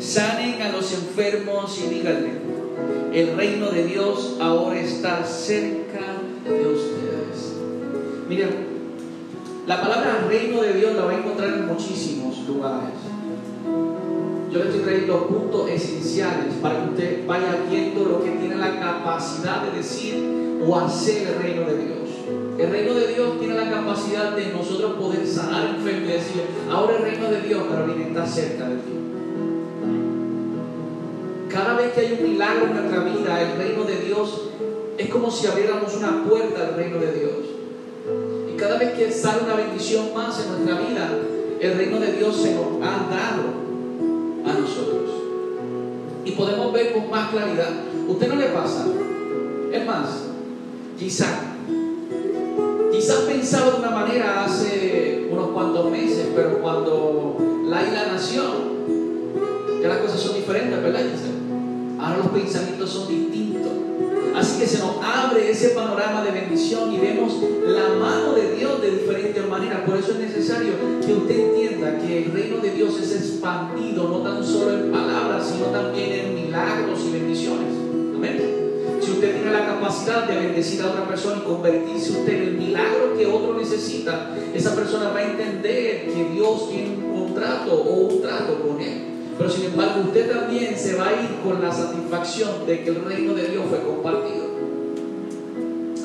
sanen 0.00 0.60
a 0.60 0.70
los 0.70 0.92
enfermos 0.92 1.80
y 1.80 1.94
díganle, 1.94 2.32
el 3.12 3.36
reino 3.36 3.70
de 3.70 3.84
Dios 3.84 4.38
ahora 4.40 4.80
está 4.80 5.24
cerca 5.24 6.00
de 6.44 6.66
ustedes. 6.66 7.52
Miren, 8.28 8.50
la 9.68 9.80
palabra 9.80 10.26
reino 10.28 10.60
de 10.62 10.72
Dios 10.72 10.96
la 10.96 11.04
va 11.04 11.12
a 11.12 11.18
encontrar 11.18 11.50
en 11.50 11.68
muchísimos 11.68 12.40
lugares. 12.48 12.98
Yo 14.50 14.58
le 14.58 14.70
estoy 14.70 14.82
trayendo 14.82 15.28
puntos 15.28 15.70
esenciales 15.70 16.54
para 16.60 16.82
que 16.82 16.90
usted 16.90 17.26
vaya 17.28 17.64
viendo 17.70 18.06
lo 18.06 18.24
que 18.24 18.30
tiene 18.32 18.56
la 18.56 18.80
capacidad 18.80 19.62
de 19.62 19.76
decir 19.76 20.60
o 20.66 20.76
hacer 20.76 21.28
el 21.28 21.38
reino 21.40 21.60
de 21.60 21.78
Dios. 21.78 22.03
El 22.58 22.70
reino 22.70 22.94
de 22.94 23.08
Dios 23.08 23.40
tiene 23.40 23.54
la 23.54 23.68
capacidad 23.68 24.36
de 24.36 24.52
nosotros 24.52 24.92
poder 24.94 25.26
sanar 25.26 25.74
enfermos 25.74 26.08
y 26.08 26.12
decir, 26.12 26.42
ahora 26.70 26.96
el 26.96 27.02
reino 27.02 27.28
de 27.28 27.40
Dios, 27.40 27.64
Carolina, 27.68 28.06
está 28.06 28.26
cerca 28.26 28.68
de 28.68 28.76
ti. 28.76 28.92
Cada 31.48 31.74
vez 31.74 31.92
que 31.92 32.00
hay 32.00 32.18
un 32.20 32.30
milagro 32.30 32.66
en 32.66 32.74
nuestra 32.74 33.04
vida, 33.04 33.42
el 33.42 33.58
reino 33.58 33.84
de 33.84 33.96
Dios 33.96 34.50
es 34.98 35.08
como 35.08 35.30
si 35.30 35.48
abriéramos 35.48 35.94
una 35.96 36.24
puerta 36.24 36.68
al 36.68 36.74
reino 36.76 36.98
de 36.98 37.12
Dios. 37.12 37.32
Y 38.52 38.56
cada 38.56 38.78
vez 38.78 38.92
que 38.92 39.10
sale 39.10 39.42
una 39.44 39.54
bendición 39.54 40.14
más 40.14 40.40
en 40.40 40.52
nuestra 40.52 40.78
vida, 40.80 41.10
el 41.60 41.76
reino 41.76 41.98
de 41.98 42.12
Dios 42.12 42.36
se 42.36 42.54
nos 42.54 42.66
ha 42.82 43.08
dado 43.10 43.64
a 44.46 44.60
nosotros. 44.60 45.10
Y 46.24 46.30
podemos 46.32 46.72
ver 46.72 46.92
con 46.92 47.10
más 47.10 47.30
claridad. 47.30 47.70
¿Usted 48.06 48.28
no 48.28 48.36
le 48.36 48.46
pasa? 48.46 48.86
Es 49.72 49.86
más, 49.86 50.08
quizá, 50.98 51.53
quizás 53.04 53.20
pensaba 53.26 53.72
de 53.72 53.78
una 53.80 53.90
manera 53.90 54.46
hace 54.46 55.28
unos 55.30 55.48
cuantos 55.48 55.90
meses, 55.90 56.28
pero 56.34 56.62
cuando 56.62 57.36
Laila 57.66 58.06
nació, 58.14 58.42
ya 59.82 59.88
las 59.88 59.98
cosas 59.98 60.20
son 60.20 60.36
diferentes, 60.36 60.82
¿verdad, 60.82 61.02
Ahora 62.00 62.16
los 62.16 62.28
pensamientos 62.28 62.88
son 62.88 63.08
distintos. 63.08 63.72
Así 64.34 64.58
que 64.58 64.66
se 64.66 64.78
nos 64.78 64.96
abre 65.04 65.50
ese 65.50 65.70
panorama 65.70 66.24
de 66.24 66.30
bendición 66.30 66.94
y 66.94 66.98
vemos 66.98 67.34
la 67.66 67.94
mano 68.00 68.32
de 68.32 68.56
Dios 68.56 68.80
de 68.80 68.92
diferentes 68.92 69.46
maneras. 69.48 69.80
Por 69.86 69.98
eso 69.98 70.12
es 70.12 70.18
necesario 70.20 70.72
que 71.04 71.12
usted 71.12 71.40
entienda 71.40 71.98
que 71.98 72.24
el 72.24 72.32
reino 72.32 72.56
de 72.56 72.70
Dios 72.70 72.98
es 73.02 73.12
expandido 73.12 74.08
no 74.08 74.18
tan 74.20 74.42
solo 74.42 74.78
en 74.78 74.90
palabras, 74.90 75.46
sino 75.46 75.66
también 75.66 76.10
en 76.10 76.34
milagros 76.34 77.00
y 77.06 77.12
bendiciones. 77.12 77.68
Amén. 78.16 78.63
Si 79.04 79.10
usted 79.10 79.34
tiene 79.34 79.52
la 79.52 79.66
capacidad 79.66 80.26
de 80.26 80.34
bendecir 80.34 80.80
a 80.80 80.86
otra 80.86 81.06
persona 81.06 81.42
y 81.42 81.46
convertirse 81.46 82.12
usted 82.12 82.32
en 82.32 82.42
el 82.42 82.52
milagro 82.52 83.14
que 83.18 83.26
otro 83.26 83.52
necesita, 83.52 84.34
esa 84.54 84.74
persona 84.74 85.10
va 85.10 85.18
a 85.18 85.24
entender 85.24 86.06
que 86.06 86.30
Dios 86.32 86.70
tiene 86.70 86.96
un 86.96 87.26
contrato 87.26 87.74
o 87.74 87.92
un 88.06 88.22
trato 88.22 88.60
con 88.66 88.80
él. 88.80 89.02
Pero 89.36 89.50
sin 89.50 89.66
embargo, 89.66 90.04
usted 90.06 90.30
también 90.32 90.78
se 90.78 90.94
va 90.94 91.08
a 91.08 91.12
ir 91.12 91.28
con 91.42 91.60
la 91.60 91.70
satisfacción 91.70 92.66
de 92.66 92.82
que 92.82 92.88
el 92.88 93.04
reino 93.04 93.34
de 93.34 93.48
Dios 93.48 93.64
fue 93.68 93.82
compartido. 93.82 94.46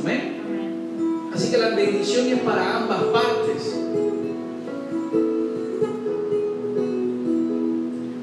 Amén. 0.01 1.29
Así 1.33 1.51
que 1.51 1.57
la 1.57 1.69
bendición 1.69 2.27
es 2.27 2.39
para 2.39 2.79
ambas 2.79 3.03
partes. 3.03 3.75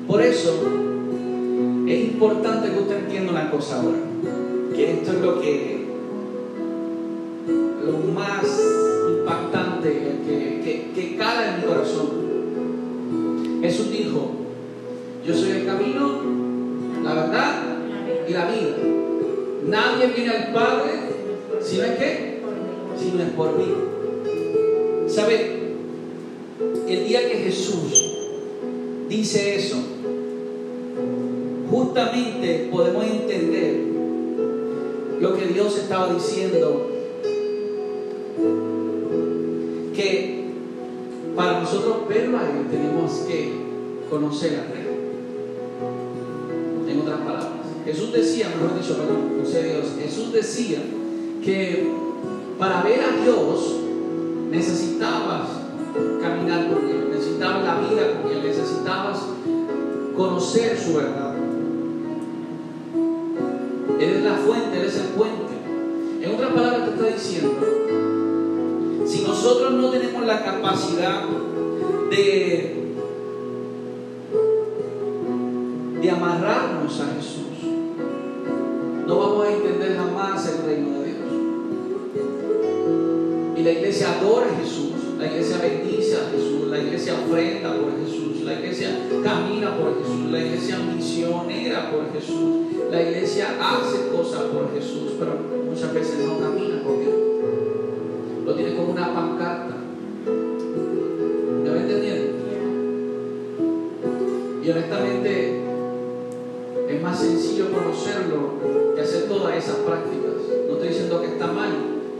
Por 0.07 0.23
eso 0.23 0.53
es 1.87 2.05
importante 2.05 2.73
que 2.73 2.79
usted 2.79 2.99
entienda 2.99 3.33
una 3.33 3.51
cosa 3.51 3.81
ahora. 3.81 4.46
Que 4.77 4.93
esto 4.93 5.13
es 5.13 5.21
lo 5.23 5.41
que 5.41 5.87
lo 7.87 8.13
más 8.13 8.45
impactante 9.09 9.91
que, 9.91 10.61
que, 10.63 10.91
que 10.95 11.17
cala 11.17 11.55
en 11.55 11.61
mi 11.63 11.67
corazón. 11.67 12.09
Jesús 13.63 13.91
dijo, 13.91 14.33
yo 15.27 15.35
soy 15.35 15.51
el 15.53 15.67
camino, 15.67 16.21
la 17.03 17.15
verdad 17.15 17.63
y 18.29 18.33
la 18.33 18.51
vida. 18.51 18.77
Nadie 19.67 20.09
viene 20.15 20.31
al 20.31 20.53
Padre 20.53 20.93
si 21.63 21.79
no 21.79 21.85
es 21.85 21.99
que, 21.99 22.43
si 22.99 23.13
no 23.13 23.23
es 23.23 23.31
por 23.31 23.57
mí. 23.57 23.65
¿Sabe? 25.07 25.57
El 26.87 27.09
día 27.09 27.27
que 27.27 27.37
Jesús 27.39 28.15
dice 29.09 29.57
eso, 29.57 29.77
justamente 31.71 32.69
podemos 32.71 33.05
entender 33.05 33.96
lo 35.21 35.37
que 35.37 35.47
Dios 35.47 35.79
estaba 35.79 36.13
diciendo. 36.13 36.91
Que 39.95 40.51
para 41.35 41.61
nosotros 41.61 42.09
verlo 42.09 42.39
a 42.39 42.43
Él 42.43 42.67
tenemos 42.71 43.13
que 43.29 43.53
conocer 44.11 44.61
a 44.61 44.73
Rey. 44.73 44.87
Jesús 47.87 48.13
decía, 48.13 48.49
mejor 48.49 48.77
dicho, 48.77 48.97
perdón, 48.97 49.39
no 49.39 49.49
sé 49.49 49.63
Dios, 49.63 49.85
Jesús 49.97 50.33
decía 50.33 50.81
que 51.45 51.89
para 52.59 52.83
ver 52.83 53.01
a 53.01 53.23
Dios 53.23 53.77
necesitabas 54.51 55.49
caminar 56.21 56.69
con 56.69 56.85
Él, 56.91 57.11
necesitabas 57.13 57.65
la 57.65 57.89
vida 57.89 58.21
con 58.21 58.33
Él, 58.33 58.43
necesitabas 58.43 59.21
conocer 60.17 60.77
su 60.77 60.95
verdad. 60.95 61.26
Fuente, 64.47 64.81
Él 64.81 64.87
es 64.87 64.97
el 64.97 65.07
puente. 65.09 65.55
En 66.23 66.35
otras 66.35 66.53
palabras 66.53 66.85
te 66.85 66.91
está 66.95 67.07
diciendo, 67.07 67.67
si 69.05 69.23
nosotros 69.23 69.73
no 69.73 69.91
tenemos 69.91 70.25
la 70.25 70.45
capacidad 70.45 71.23
de, 72.11 72.95
de 76.01 76.11
amarrarnos 76.11 77.01
a 77.01 77.07
Jesús, 77.15 77.43
no 79.07 79.19
vamos 79.19 79.47
a 79.47 79.53
entender 79.53 79.97
jamás 79.97 80.49
el 80.49 80.67
reino 80.67 81.01
de 81.01 81.05
Dios. 81.05 81.19
Y 83.57 83.63
la 83.63 83.71
iglesia 83.71 84.19
adora 84.19 84.47
a 84.47 84.61
Jesús, 84.61 84.86
la 85.19 85.27
iglesia 85.27 85.59
bendice 85.59 86.17
a 86.17 86.31
Jesús, 86.31 86.69
la 86.69 86.79
iglesia 86.79 87.15
ofrenda 87.15 87.75
por 87.75 87.93
Jesús, 88.05 88.43
la 88.45 88.55
iglesia 88.55 88.91
camina 89.23 89.77
por 89.77 89.99
Jesús, 89.99 90.31
la 90.31 90.39
iglesia 90.39 90.79
misionera 90.79 91.91
por 91.91 92.13
Jesús, 92.13 92.67
la 92.91 93.03
iglesia 93.03 93.57
hace 93.61 94.09
cosas 94.09 94.43
por 94.45 94.73
Jesús, 94.75 95.13
pero 95.19 95.37
muchas 95.69 95.93
veces 95.95 96.27
no 96.27 96.39
camina 96.39 96.83
por 96.83 97.01
Dios. 97.01 97.15
Lo 98.45 98.55
tiene 98.55 98.77
como 98.77 98.93
una 98.93 99.13
pancarta. 99.13 99.77
¿Me 101.65 101.71
va 101.71 101.77
entendiendo? 101.77 102.37
Y 104.63 104.71
honestamente 104.71 105.63
es 106.89 107.03
más 107.03 107.19
sencillo 107.19 107.73
conocerlo 107.73 108.57
hacer 109.07 109.29
todas 109.29 109.57
esas 109.57 109.77
prácticas. 109.77 110.35
No 110.67 110.75
estoy 110.75 110.89
diciendo 110.89 111.21
que 111.21 111.29
está 111.29 111.47
mal, 111.47 111.71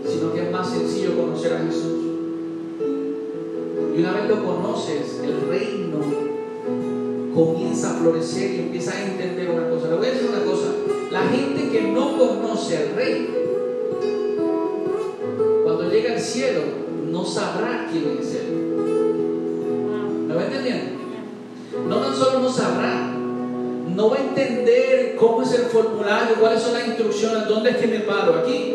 sino 0.07 0.33
que 0.33 0.43
es 0.43 0.53
más 0.53 0.71
sencillo 0.71 1.17
conocer 1.17 1.53
a 1.55 1.59
Jesús. 1.59 1.96
Y 3.97 4.01
una 4.01 4.13
vez 4.13 4.29
lo 4.29 4.45
conoces, 4.45 5.21
el 5.25 5.49
reino 5.49 5.99
comienza 7.35 7.93
a 7.93 7.95
florecer 7.95 8.51
y 8.53 8.59
empieza 8.61 8.93
a 8.93 9.05
entender 9.05 9.51
una 9.51 9.71
cosa. 9.71 9.89
Le 9.89 9.97
voy 9.97 10.07
a 10.07 10.11
decir 10.11 10.29
una 10.29 10.45
cosa, 10.45 10.67
la 11.11 11.23
gente 11.29 11.71
que 11.71 11.83
no 11.93 12.19
conoce 12.19 12.77
al 12.77 12.97
rey 12.97 13.37
no 17.11 17.25
sabrá 17.25 17.89
quién 17.91 18.19
es 18.21 18.35
Él. 18.35 18.75
¿Me 20.29 20.35
va 20.35 20.45
entendiendo? 20.45 20.85
No 21.89 21.97
tan 21.99 22.15
solo 22.15 22.41
no 22.41 22.51
sabrá, 22.51 23.13
no 23.95 24.11
va 24.11 24.17
a 24.17 24.21
entender 24.21 25.17
cómo 25.17 25.43
es 25.43 25.53
el 25.55 25.67
formulario, 25.67 26.37
cuáles 26.41 26.63
son 26.63 26.75
las 26.75 26.87
instrucciones, 26.87 27.47
dónde 27.49 27.71
es 27.71 27.77
que 27.77 27.87
me 27.87 28.01
paro. 28.01 28.35
Aquí, 28.35 28.75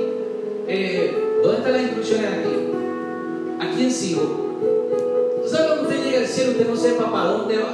eh, 0.67 1.13
¿dónde 1.43 1.57
están 1.57 1.73
las 1.73 1.81
instrucciones 1.83 2.31
aquí? 2.31 2.55
¿A 3.59 3.75
quién 3.75 3.91
sigo? 3.91 4.50
Cielo 6.31 6.51
usted 6.51 6.69
no 6.69 6.75
sepa 6.75 7.11
para 7.11 7.31
dónde 7.31 7.57
va? 7.57 7.73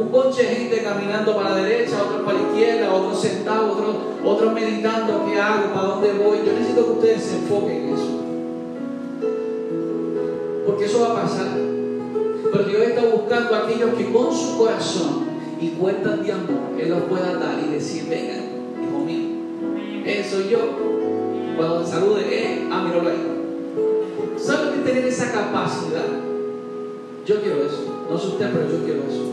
Un 0.00 0.08
ponche 0.10 0.42
de 0.42 0.48
gente 0.48 0.82
caminando 0.82 1.34
para 1.36 1.50
la 1.50 1.56
derecha, 1.56 2.02
otros 2.02 2.22
para 2.22 2.38
la 2.38 2.48
izquierda, 2.48 2.94
otros 2.94 3.20
sentados, 3.20 3.76
otros, 3.76 3.96
otros 4.24 4.52
meditando 4.52 5.24
qué 5.26 5.40
hago, 5.40 5.72
para 5.74 5.88
dónde 5.88 6.12
voy. 6.12 6.38
Yo 6.46 6.52
necesito 6.52 6.84
que 6.84 6.92
ustedes 6.92 7.22
se 7.22 7.36
enfoquen 7.36 7.70
en 7.70 7.94
eso. 7.94 8.20
Porque 10.66 10.84
eso 10.84 11.00
va 11.00 11.10
a 11.10 11.22
pasar. 11.22 11.46
Pero 12.52 12.64
Dios 12.64 12.82
está 12.82 13.04
buscando 13.04 13.54
a 13.54 13.58
aquellos 13.58 13.94
que 13.94 14.12
con 14.12 14.32
su 14.32 14.58
corazón 14.58 15.24
y 15.60 15.70
cuentan 15.70 16.22
de 16.22 16.32
amor, 16.32 16.78
Él 16.78 16.90
los 16.90 17.02
pueda 17.04 17.34
dar 17.34 17.58
y 17.64 17.72
decir, 17.72 18.06
vengan, 18.08 18.44
hijo 18.82 18.98
mío, 19.04 20.04
eso 20.04 20.36
soy 20.36 20.50
yo. 20.50 20.58
Cuando 21.56 21.82
te 21.82 21.90
salude, 21.90 22.22
eh, 22.30 22.68
ah, 22.70 22.82
míralo 22.84 23.08
ahí. 23.08 23.34
¿Sabe 24.36 24.72
que 24.72 24.90
tener 24.90 25.04
esa 25.06 25.32
capacidad? 25.32 26.33
Yo 27.26 27.40
quiero 27.40 27.64
eso. 27.64 28.06
No 28.10 28.18
sé 28.18 28.26
usted, 28.28 28.50
pero 28.52 28.70
yo 28.70 28.84
quiero 28.84 29.00
eso. 29.08 29.24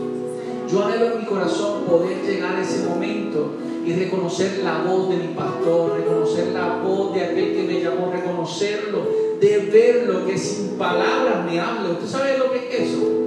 Yo 0.70 0.84
anhelo 0.84 1.12
en 1.12 1.18
mi 1.20 1.26
corazón 1.26 1.84
poder 1.84 2.22
llegar 2.22 2.56
a 2.56 2.62
ese 2.62 2.88
momento 2.88 3.50
y 3.84 3.92
reconocer 3.92 4.60
la 4.64 4.78
voz 4.82 5.10
de 5.10 5.16
mi 5.16 5.34
pastor, 5.34 5.98
reconocer 5.98 6.48
la 6.54 6.78
voz 6.78 7.14
de 7.14 7.22
aquel 7.22 7.54
que 7.54 7.62
me 7.64 7.80
llamó, 7.82 8.10
reconocerlo, 8.10 9.06
de 9.38 9.58
verlo, 9.70 10.26
que 10.26 10.38
sin 10.38 10.78
palabras 10.78 11.44
me 11.44 11.60
habla. 11.60 11.90
¿Usted 11.90 12.06
sabe 12.06 12.38
lo 12.38 12.50
que 12.50 12.68
es 12.68 12.88
eso? 12.88 13.21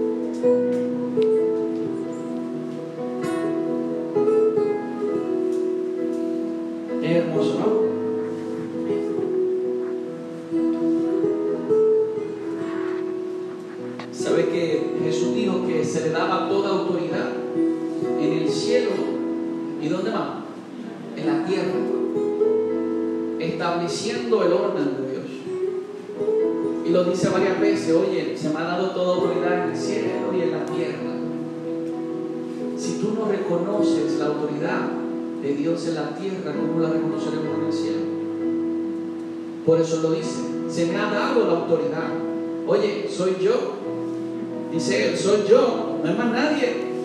Por 39.65 39.81
eso 39.81 40.01
lo 40.01 40.11
dice, 40.11 40.41
se 40.69 40.85
me 40.85 40.97
ha 40.97 41.11
dado 41.11 41.45
la 41.45 41.53
autoridad. 41.53 42.09
Oye, 42.67 43.09
soy 43.09 43.37
yo, 43.41 43.75
Dice 44.75 45.11
él, 45.11 45.17
soy 45.17 45.45
yo, 45.49 45.99
no 46.03 46.09
es 46.09 46.17
más 46.17 46.31
nadie. 46.33 46.95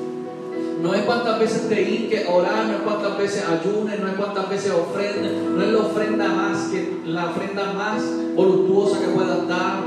No 0.83 0.93
es 0.93 1.03
cuántas 1.03 1.39
veces 1.39 1.69
te 1.69 1.77
que 2.09 2.27
orar, 2.29 2.67
no 2.67 2.73
es 2.73 2.81
cuántas 2.83 3.17
veces 3.17 3.45
ayunes, 3.47 4.01
no 4.01 4.09
es 4.09 4.15
cuántas 4.15 4.51
veces 4.51 4.73
ofrendas, 4.73 5.31
no 5.33 5.63
es 5.63 5.73
la 5.73 5.79
ofrenda 5.79 6.29
más 6.31 6.69
que 6.69 7.01
la 7.05 7.31
ofrenda 7.31 7.73
más 7.75 8.03
voluptuosa 8.35 8.99
que 8.99 9.13
puedas 9.13 9.47
dar. 9.47 9.85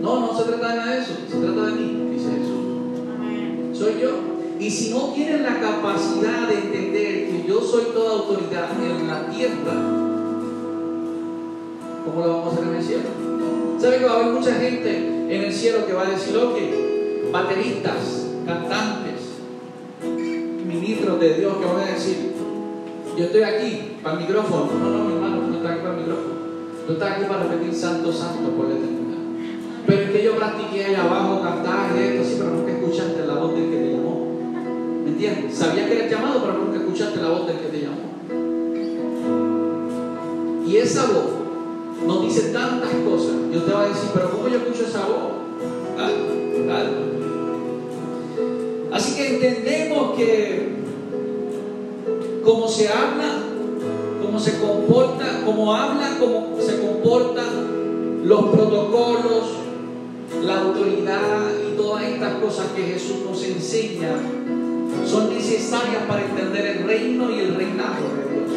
No, 0.00 0.20
no 0.20 0.38
se 0.38 0.44
trata 0.44 0.76
de 0.76 0.90
de 0.92 0.98
eso, 0.98 1.12
se 1.30 1.36
trata 1.36 1.66
de 1.66 1.72
mí, 1.72 2.10
dice 2.12 2.30
Jesús. 2.30 3.78
Soy 3.78 4.00
yo. 4.00 4.10
Y 4.58 4.70
si 4.70 4.94
no 4.94 5.12
tienes 5.12 5.42
la 5.42 5.60
capacidad 5.60 6.48
de 6.48 6.54
entender 6.54 7.28
que 7.28 7.44
yo 7.46 7.60
soy 7.60 7.84
toda 7.92 8.12
autoridad 8.12 8.70
en 8.80 9.08
la 9.08 9.28
tierra, 9.28 9.74
¿cómo 12.06 12.24
lo 12.24 12.32
vamos 12.38 12.48
a 12.48 12.56
hacer 12.56 12.68
en 12.68 12.76
el 12.76 12.82
cielo? 12.82 13.02
¿Sabe 13.78 13.98
que 13.98 14.04
va 14.04 14.12
a 14.12 14.14
haber 14.16 14.32
mucha 14.32 14.54
gente 14.54 14.96
en 15.28 15.42
el 15.42 15.52
cielo 15.52 15.86
que 15.86 15.92
va 15.92 16.02
a 16.02 16.10
decir, 16.10 16.36
ok, 16.36 16.56
bateristas, 17.32 18.28
cantantes, 18.46 19.20
ministros 20.66 21.20
de 21.20 21.34
Dios 21.34 21.56
que 21.58 21.64
van 21.66 21.80
a 21.80 21.92
decir, 21.92 22.32
yo 23.16 23.24
estoy 23.24 23.42
aquí 23.42 23.98
para 24.02 24.16
el 24.16 24.26
micrófono. 24.26 24.66
No, 24.78 24.90
no, 24.90 25.04
mi 25.04 25.14
hermano, 25.14 25.48
no 25.48 25.56
estás 25.56 25.72
aquí 25.72 25.80
para 25.80 25.94
el 25.94 26.00
micrófono. 26.00 26.34
Tú 26.86 26.92
estás 26.92 27.10
aquí 27.12 27.24
para 27.24 27.42
repetir 27.44 27.74
santo, 27.74 28.12
santo 28.12 28.50
por 28.50 28.68
la 28.68 28.74
eternidad. 28.74 29.18
Pero 29.86 30.02
es 30.02 30.10
que 30.10 30.24
yo 30.24 30.36
practiqué 30.36 30.84
allá 30.84 31.04
abajo, 31.04 31.42
cantar 31.42 31.96
esto, 31.96 32.24
sí, 32.24 32.36
pero 32.38 32.50
nunca 32.50 32.72
escuchaste 32.72 33.26
la 33.26 33.34
voz 33.34 33.54
del 33.54 33.70
que 33.70 33.76
te 33.76 33.92
llamó. 33.92 34.26
¿Me 35.04 35.10
entiendes? 35.10 35.54
Sabía 35.56 35.86
que 35.86 35.96
eres 35.98 36.10
llamado, 36.10 36.40
pero 36.42 36.58
nunca 36.58 36.78
escuchaste 36.78 37.22
la 37.22 37.28
voz 37.30 37.46
del 37.46 37.56
que 37.56 37.68
te 37.68 37.80
llamó. 37.80 38.06
Y 40.66 40.76
esa 40.76 41.06
voz 41.06 41.45
nos 42.04 42.22
dice 42.22 42.50
tantas 42.52 42.90
cosas. 42.90 43.34
Y 43.52 43.56
usted 43.56 43.72
va 43.72 43.84
a 43.84 43.88
decir, 43.88 44.10
pero 44.12 44.30
¿cómo 44.30 44.48
yo 44.48 44.58
escucho 44.58 44.86
esa 44.86 45.06
voz? 45.06 45.36
Así 48.92 49.14
que 49.14 49.34
entendemos 49.34 50.16
que 50.16 50.76
como 52.44 52.68
se 52.68 52.88
habla, 52.88 53.42
como 54.22 54.38
se 54.38 54.58
comporta, 54.58 55.42
como 55.44 55.74
habla, 55.74 56.16
como 56.18 56.56
se 56.60 56.80
comportan 56.80 58.22
los 58.24 58.44
protocolos, 58.46 59.44
la 60.42 60.60
autoridad 60.62 61.42
y 61.68 61.76
todas 61.76 62.04
estas 62.04 62.34
cosas 62.34 62.66
que 62.74 62.82
Jesús 62.82 63.16
nos 63.28 63.42
enseña 63.44 64.16
son 65.04 65.34
necesarias 65.34 66.04
para 66.08 66.22
entender 66.22 66.66
el 66.66 66.84
reino 66.84 67.30
y 67.30 67.40
el 67.40 67.54
reinado 67.54 68.04
de 68.16 68.34
Dios. 68.34 68.50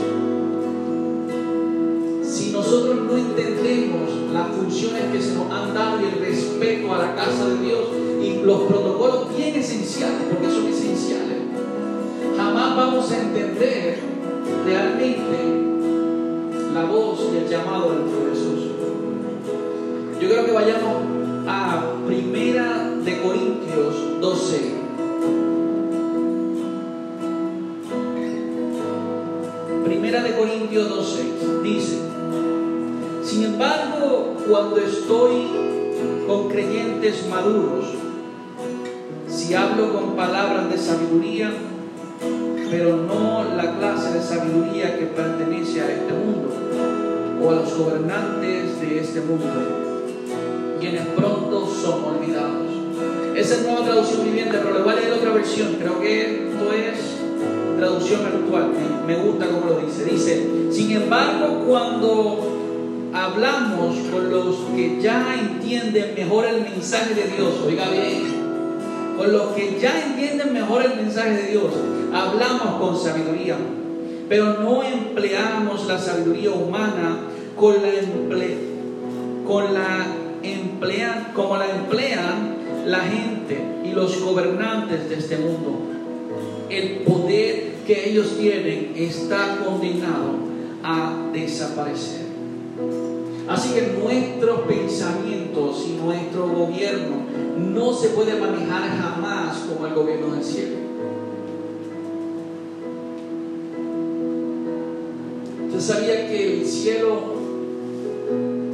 Nosotros 2.60 2.98
no 3.08 3.16
entendemos 3.16 4.10
las 4.34 4.50
funciones 4.50 5.04
que 5.14 5.22
se 5.22 5.34
nos 5.34 5.50
han 5.50 5.74
dado 5.74 6.02
y 6.02 6.04
el 6.04 6.20
respeto 6.20 6.94
a 6.94 6.98
la 6.98 7.16
casa 7.16 7.48
de 7.48 7.58
Dios, 7.66 7.80
y 8.22 8.44
los 8.44 8.64
protocolos 8.64 9.34
bien 9.34 9.56
esenciales, 9.56 10.28
porque 10.30 10.54
son 10.54 10.68
esenciales, 10.68 11.38
jamás 12.36 12.76
vamos 12.76 13.10
a 13.12 13.18
entender 13.18 14.00
realmente 14.66 15.38
la 16.74 16.84
voz 16.84 17.30
y 17.34 17.38
el 17.38 17.48
llamado 17.48 17.92
de 17.92 18.00
nuestro 18.00 18.30
Jesús. 18.30 18.72
Yo 20.20 20.28
creo 20.28 20.46
que 20.46 20.52
vayamos 20.52 20.98
a 21.48 21.94
Primera 22.06 22.92
de 23.06 23.22
Corintios 23.22 24.20
12. 24.20 24.74
Primera 29.86 30.24
de 30.24 30.36
Corintios 30.36 30.90
12 30.90 31.24
dice, 31.64 32.09
sin 33.30 33.44
embargo, 33.44 34.38
cuando 34.50 34.78
estoy 34.78 35.48
con 36.26 36.50
creyentes 36.50 37.28
maduros, 37.30 37.86
si 39.28 39.54
hablo 39.54 39.94
con 39.94 40.16
palabras 40.16 40.72
de 40.72 40.78
sabiduría, 40.80 41.52
pero 42.72 42.98
no 42.98 43.56
la 43.56 43.78
clase 43.78 44.14
de 44.14 44.22
sabiduría 44.22 44.98
que 44.98 45.06
pertenece 45.06 45.82
a 45.82 45.92
este 45.92 46.12
mundo 46.12 46.50
o 47.44 47.52
a 47.52 47.56
los 47.56 47.78
gobernantes 47.78 48.82
de 48.82 49.00
este 49.00 49.22
mundo, 49.22 49.46
quienes 50.80 51.06
pronto 51.10 51.68
son 51.68 52.04
olvidados. 52.06 52.68
Esa 53.36 53.56
es 53.56 53.62
nueva 53.62 53.86
traducción 53.86 54.24
viviente, 54.24 54.58
pero 54.58 54.74
le 54.74 54.82
voy 54.82 54.94
a 54.94 54.96
leer 54.96 55.14
otra 55.14 55.34
versión. 55.34 55.76
Creo 55.80 56.00
que 56.02 56.50
esto 56.50 56.74
es 56.74 57.78
traducción 57.78 58.26
actual. 58.26 58.72
Me 59.06 59.16
gusta 59.18 59.46
cómo 59.46 59.68
lo 59.68 59.86
dice. 59.86 60.06
Dice, 60.06 60.72
sin 60.72 60.92
embargo, 60.92 61.64
cuando 61.68 62.59
hablamos 63.14 63.96
con 64.12 64.30
los 64.30 64.56
que 64.76 65.02
ya 65.02 65.36
entienden 65.40 66.16
mejor 66.16 66.46
el 66.46 66.62
mensaje 66.62 67.14
de 67.16 67.28
Dios, 67.36 67.54
oiga 67.66 67.90
bien, 67.90 68.40
con 69.18 69.32
los 69.32 69.54
que 69.54 69.80
ya 69.80 70.04
entienden 70.06 70.54
mejor 70.54 70.84
el 70.84 70.96
mensaje 70.96 71.32
de 71.32 71.48
Dios, 71.52 71.74
hablamos 72.14 72.80
con 72.80 72.98
sabiduría, 72.98 73.58
pero 74.28 74.60
no 74.60 74.84
empleamos 74.84 75.88
la 75.88 75.98
sabiduría 75.98 76.52
humana 76.52 77.20
con 77.56 77.74
la 77.74 77.90
con 79.46 79.74
la 79.74 80.06
emplean, 80.44 81.32
como 81.34 81.58
la 81.58 81.70
emplean 81.72 82.56
la 82.86 83.00
gente 83.00 83.60
y 83.84 83.92
los 83.92 84.22
gobernantes 84.22 85.10
de 85.10 85.16
este 85.16 85.38
mundo. 85.38 85.80
El 86.70 87.00
poder 87.00 87.74
que 87.88 88.12
ellos 88.12 88.38
tienen 88.38 88.94
está 88.96 89.58
condenado 89.66 90.36
a 90.84 91.32
desaparecer. 91.34 92.29
Así 93.48 93.74
que 93.74 94.00
nuestros 94.00 94.62
pensamientos 94.62 95.86
y 95.88 96.00
nuestro 96.00 96.48
gobierno 96.48 97.16
no 97.58 97.94
se 97.94 98.10
puede 98.10 98.40
manejar 98.40 98.90
jamás 98.98 99.58
como 99.68 99.88
el 99.88 99.94
gobierno 99.96 100.36
del 100.36 100.44
cielo. 100.44 100.76
¿Usted 105.68 105.82
sabía 105.82 106.28
que 106.28 106.60
el 106.60 106.66
cielo, 106.66 107.22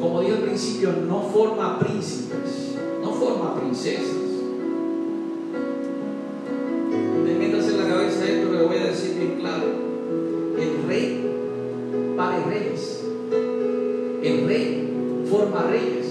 como 0.01 0.21
dije 0.21 0.33
al 0.33 0.39
principio, 0.39 0.91
no 1.07 1.21
forma 1.21 1.79
príncipes, 1.79 2.75
no 3.01 3.11
forma 3.11 3.55
princesas. 3.55 4.24
El 14.25 14.47
rey 14.47 14.89
forma 15.29 15.67
reyes. 15.69 16.07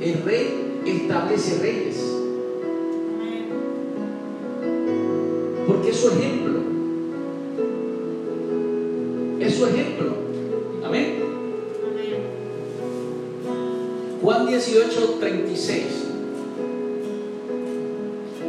El 0.00 0.22
rey 0.22 0.80
establece 0.86 1.58
reyes. 1.58 2.02
Porque 5.66 5.90
es 5.90 5.96
su 5.96 6.08
ejemplo. 6.08 6.60
Es 9.38 9.54
su 9.54 9.66
ejemplo. 9.66 10.14
Amén. 10.82 11.16
Juan 14.22 14.46
18, 14.46 15.16
36. 15.20 15.84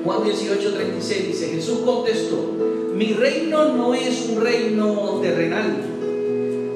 Juan 0.05 0.23
18, 0.23 0.73
36 0.73 1.27
dice, 1.27 1.47
Jesús 1.49 1.79
contestó, 1.79 2.53
mi 2.95 3.11
reino 3.11 3.73
no 3.73 3.93
es 3.93 4.29
un 4.29 4.41
reino 4.41 5.19
terrenal. 5.21 5.88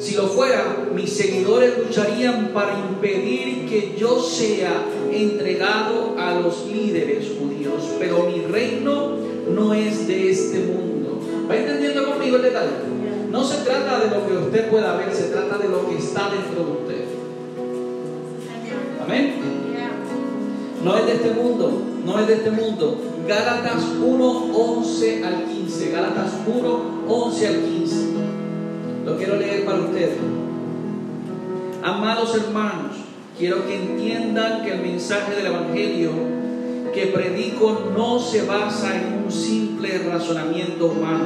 Si 0.04 0.16
lo 0.16 0.28
fuera, 0.28 0.90
mis 0.94 1.14
seguidores 1.14 1.78
lucharían 1.78 2.50
para 2.54 2.78
impedir 2.78 3.70
que 3.70 3.96
yo 3.98 4.22
sea 4.22 4.84
entregado 5.10 6.16
a 6.20 6.42
los 6.42 6.68
líderes 6.68 7.32
judíos, 7.40 7.84
pero 8.00 8.26
mi 8.26 8.42
reino 8.42 9.12
no 9.56 9.74
es 9.74 10.06
de 10.06 10.30
este 10.30 10.60
mundo. 10.60 11.22
¿Va 11.50 11.56
entendiendo 11.56 12.06
conmigo 12.06 12.36
el 12.36 12.42
detalle? 12.42 12.72
No 13.32 13.46
se 13.46 13.64
trata 13.64 14.02
de 14.02 14.10
lo 14.14 14.28
que 14.28 14.34
usted 14.46 14.70
pueda 14.70 14.98
ver, 14.98 15.16
se 15.16 15.30
trata 15.30 15.58
de 15.58 15.70
lo 15.70 15.88
que 15.88 15.98
está 15.98 16.30
dentro 16.32 16.66
de 16.66 16.72
usted. 16.82 17.06
Amén. 19.06 19.36
No 20.84 20.98
es 20.98 21.06
de 21.06 21.14
este 21.14 21.32
mundo, 21.32 21.82
no 22.06 22.20
es 22.20 22.28
de 22.28 22.34
este 22.34 22.52
mundo. 22.52 22.98
Gálatas 23.26 23.86
1, 24.06 24.52
11 24.54 25.24
al 25.24 25.46
15. 25.46 25.92
Gálatas 25.92 26.32
1, 26.46 26.80
11 27.08 27.48
al 27.48 27.56
15. 27.62 28.13
Lo 29.06 29.18
quiero 29.18 29.36
leer 29.36 29.66
para 29.66 29.80
ustedes. 29.80 30.18
Amados 31.84 32.36
hermanos, 32.36 32.96
quiero 33.38 33.68
que 33.68 33.76
entiendan 33.76 34.64
que 34.64 34.72
el 34.72 34.82
mensaje 34.82 35.36
del 35.36 35.48
Evangelio 35.48 36.12
que 36.94 37.08
predico 37.08 37.92
no 37.94 38.20
se 38.20 38.46
basa 38.46 38.96
en 38.96 39.26
un 39.26 39.32
simple 39.32 39.98
razonamiento 40.10 40.86
humano. 40.86 41.26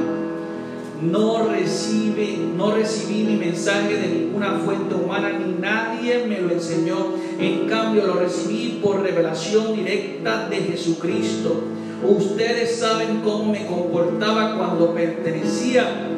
No 1.00 1.46
recibe, 1.46 2.38
no 2.56 2.72
recibí 2.72 3.22
mi 3.22 3.36
mensaje 3.36 3.94
de 3.94 4.08
ninguna 4.08 4.58
fuente 4.64 4.96
humana 4.96 5.30
ni 5.38 5.52
nadie 5.60 6.26
me 6.26 6.40
lo 6.40 6.50
enseñó. 6.50 7.14
En 7.38 7.68
cambio 7.68 8.04
lo 8.06 8.14
recibí 8.14 8.80
por 8.82 9.02
revelación 9.02 9.76
directa 9.76 10.48
de 10.48 10.56
Jesucristo. 10.56 11.62
Ustedes 12.02 12.76
saben 12.80 13.20
cómo 13.22 13.52
me 13.52 13.66
comportaba 13.66 14.56
cuando 14.56 14.92
pertenecía 14.92 16.17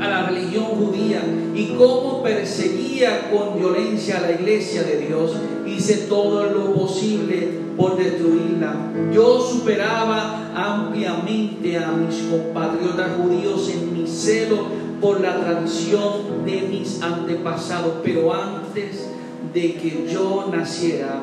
a 0.00 0.08
la 0.08 0.26
religión 0.26 0.64
judía 0.64 1.22
y 1.54 1.74
cómo 1.76 2.22
perseguía 2.22 3.30
con 3.30 3.58
violencia 3.58 4.18
a 4.18 4.22
la 4.22 4.32
iglesia 4.32 4.82
de 4.82 4.98
Dios. 4.98 5.32
Hice 5.66 6.06
todo 6.08 6.44
lo 6.44 6.74
posible 6.74 7.66
por 7.76 7.96
destruirla. 7.96 8.74
Yo 9.12 9.40
superaba 9.40 10.52
ampliamente 10.54 11.76
a 11.76 11.92
mis 11.92 12.16
compatriotas 12.22 13.16
judíos 13.16 13.70
en 13.70 13.92
mi 13.92 14.06
celo 14.06 14.86
por 15.00 15.20
la 15.20 15.40
tradición 15.40 16.44
de 16.44 16.62
mis 16.62 17.02
antepasados, 17.02 17.96
pero 18.02 18.32
antes 18.32 19.08
de 19.52 19.74
que 19.74 20.08
yo 20.10 20.48
naciera, 20.50 21.20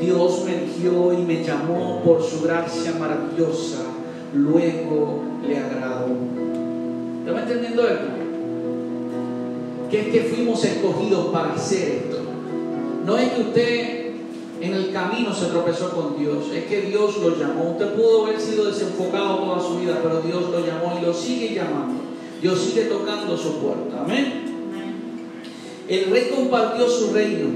Dios 0.00 0.44
me 0.44 0.62
eligió 0.62 1.12
y 1.12 1.18
me 1.18 1.42
llamó 1.42 2.02
por 2.04 2.22
su 2.22 2.42
gracia 2.42 2.92
maravillosa. 2.98 3.82
Luego 4.34 5.22
le 5.46 5.58
agradó. 5.58 6.43
¿Está 7.26 7.42
entendiendo 7.42 7.88
esto? 7.88 8.04
Que 9.90 10.00
es 10.00 10.06
que 10.08 10.20
fuimos 10.34 10.62
escogidos 10.64 11.26
para 11.26 11.54
hacer 11.54 12.02
esto. 12.04 12.18
No 13.06 13.16
es 13.16 13.32
que 13.32 13.40
usted 13.40 14.04
en 14.60 14.72
el 14.74 14.92
camino 14.92 15.32
se 15.32 15.46
tropezó 15.46 15.90
con 15.90 16.18
Dios, 16.18 16.50
es 16.54 16.64
que 16.64 16.82
Dios 16.82 17.18
lo 17.18 17.36
llamó. 17.36 17.70
Usted 17.72 17.94
pudo 17.94 18.26
haber 18.26 18.40
sido 18.40 18.66
desenfocado 18.66 19.38
toda 19.38 19.60
su 19.60 19.78
vida, 19.78 20.00
pero 20.02 20.20
Dios 20.20 20.50
lo 20.50 20.60
llamó 20.66 20.98
y 21.00 21.04
lo 21.04 21.14
sigue 21.14 21.54
llamando. 21.54 22.00
Dios 22.42 22.58
sigue 22.60 22.84
tocando 22.84 23.36
su 23.36 23.58
puerta. 23.58 24.02
Amén. 24.04 24.44
El 25.88 26.10
rey 26.10 26.30
compartió 26.34 26.88
su 26.88 27.12
reino 27.12 27.48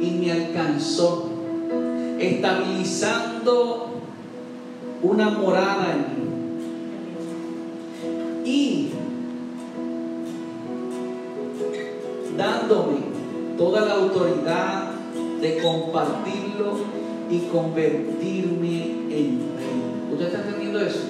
y 0.00 0.10
me 0.10 0.32
alcanzó, 0.32 1.30
estabilizando 2.18 3.90
una 5.02 5.30
morada 5.30 5.92
en 5.92 6.22
mí. 6.22 6.27
Y 8.48 8.88
dándome 12.34 12.96
toda 13.58 13.82
la 13.82 13.92
autoridad 13.92 14.90
de 15.42 15.58
compartirlo 15.58 16.78
y 17.30 17.40
convertirme 17.52 18.82
en 19.10 19.40
rey. 19.54 20.12
¿Usted 20.12 20.26
está 20.28 20.38
entendiendo 20.38 20.80
eso? 20.80 21.00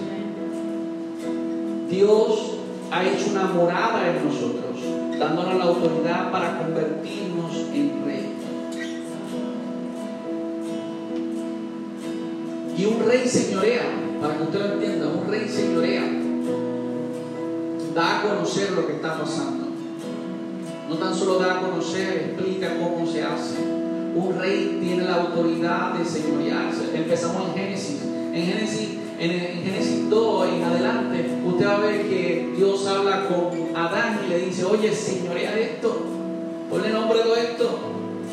Dios 1.88 2.54
ha 2.90 3.06
hecho 3.06 3.30
una 3.30 3.44
morada 3.44 4.10
en 4.10 4.26
nosotros, 4.26 4.76
dándonos 5.16 5.54
la 5.54 5.64
autoridad 5.64 6.32
para 6.32 6.58
convertirnos 6.58 7.54
en 7.72 8.04
rey. 8.04 8.32
Y 12.76 12.84
un 12.84 13.06
rey 13.06 13.28
señorea, 13.28 13.82
para 14.20 14.36
que 14.36 14.42
usted 14.42 14.58
lo 14.58 14.72
entienda, 14.72 15.06
un 15.06 15.30
rey 15.30 15.48
señorea, 15.48 16.17
da 17.94 18.18
a 18.18 18.22
conocer 18.22 18.72
lo 18.72 18.86
que 18.86 18.94
está 18.94 19.18
pasando. 19.18 19.66
No 20.88 20.96
tan 20.96 21.14
solo 21.14 21.38
da 21.38 21.58
a 21.58 21.60
conocer, 21.60 22.34
explica 22.34 22.76
cómo 22.78 23.06
se 23.06 23.22
hace. 23.22 23.58
Un 24.14 24.38
rey 24.38 24.78
tiene 24.80 25.04
la 25.04 25.16
autoridad 25.16 25.92
de 25.94 26.04
señorearse. 26.04 26.96
Empezamos 26.96 27.48
en 27.48 27.54
Génesis. 27.54 28.02
En 28.32 28.44
Génesis, 28.46 28.88
en, 29.18 29.30
en 29.30 29.64
Génesis 29.64 30.08
2 30.08 30.48
en 30.48 30.62
adelante, 30.64 31.40
usted 31.44 31.66
va 31.66 31.74
a 31.76 31.80
ver 31.80 32.08
que 32.08 32.52
Dios 32.56 32.86
habla 32.86 33.26
con 33.26 33.76
Adán 33.76 34.20
y 34.24 34.28
le 34.28 34.38
dice, 34.46 34.64
oye, 34.64 34.92
señorea 34.94 35.58
esto, 35.58 35.96
ponle 36.70 36.90
nombre 36.90 37.20
a 37.20 37.42
esto, 37.42 37.78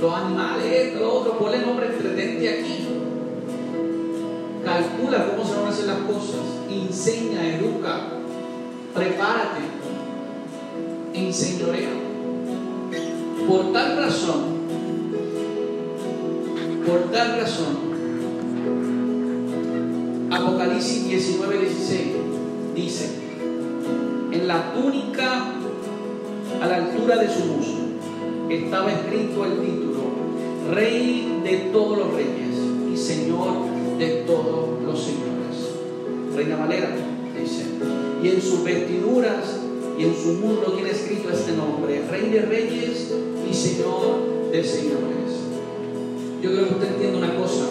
los 0.02 0.14
animales, 0.14 0.66
esto, 0.66 1.00
lo 1.00 1.14
otro, 1.14 1.40
ponle 1.40 1.60
nombre, 1.60 1.88
entretente 1.88 2.50
aquí. 2.50 2.88
Calcula 4.64 5.28
cómo 5.32 5.48
se 5.48 5.56
van 5.56 5.66
a 5.66 5.70
hacer 5.70 5.86
las 5.86 6.00
cosas, 6.00 6.42
enseña, 6.70 7.48
educa, 7.56 8.15
prepárate, 8.96 9.62
enseñorea. 11.14 11.90
Por 13.46 13.74
tal 13.74 13.98
razón, 13.98 14.42
por 16.88 17.12
tal 17.12 17.40
razón, 17.42 17.76
Apocalipsis 20.32 21.08
19, 21.08 21.60
16 21.60 22.06
dice, 22.74 23.10
en 24.32 24.48
la 24.48 24.74
túnica 24.74 25.52
a 26.62 26.68
la 26.68 26.76
altura 26.78 27.18
de 27.18 27.30
su 27.30 27.46
muslo 27.46 27.86
estaba 28.50 28.92
escrito 28.92 29.46
el 29.46 29.60
título, 29.60 30.04
Rey 30.74 31.42
de 31.44 31.58
todos 31.72 31.98
los 31.98 32.14
reyes 32.14 32.56
y 32.92 32.98
Señor 32.98 33.54
de 34.00 34.24
todos 34.26 34.82
los 34.84 35.00
señores. 35.00 35.26
Reina 36.36 36.56
Valera 36.56 36.90
dice, 37.40 37.66
y 38.26 38.30
en 38.30 38.42
sus 38.42 38.64
vestiduras 38.64 39.60
y 40.00 40.04
en 40.04 40.16
su 40.16 40.34
muslo 40.34 40.72
tiene 40.72 40.90
escrito 40.90 41.30
este 41.30 41.52
nombre, 41.52 42.02
Rey 42.10 42.32
de 42.32 42.42
reyes 42.42 43.14
y 43.48 43.54
Señor 43.54 44.50
de 44.52 44.64
señores. 44.64 45.32
Yo 46.42 46.52
creo 46.52 46.68
que 46.68 46.74
usted 46.74 46.88
entiende 46.88 47.18
una 47.20 47.36
cosa, 47.36 47.66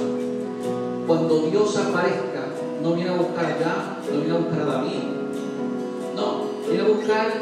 cuando 1.08 1.48
Dios 1.50 1.76
aparezca, 1.76 2.54
no 2.84 2.94
viene 2.94 3.10
a 3.10 3.16
buscar 3.16 3.58
ya, 3.58 3.98
no 4.12 4.20
viene 4.20 4.36
a 4.36 4.38
buscar 4.38 4.60
a 4.60 4.64
David, 4.64 5.02
no, 6.14 6.44
viene 6.68 6.84
a 6.84 6.88
buscar 6.88 7.32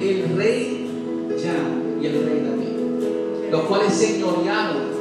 el 0.00 0.36
rey 0.36 0.90
ya 1.36 1.56
y 2.00 2.06
el 2.06 2.24
rey 2.24 2.40
David, 2.40 3.50
los 3.50 3.60
cuales 3.64 3.92
señorearon. 3.92 4.96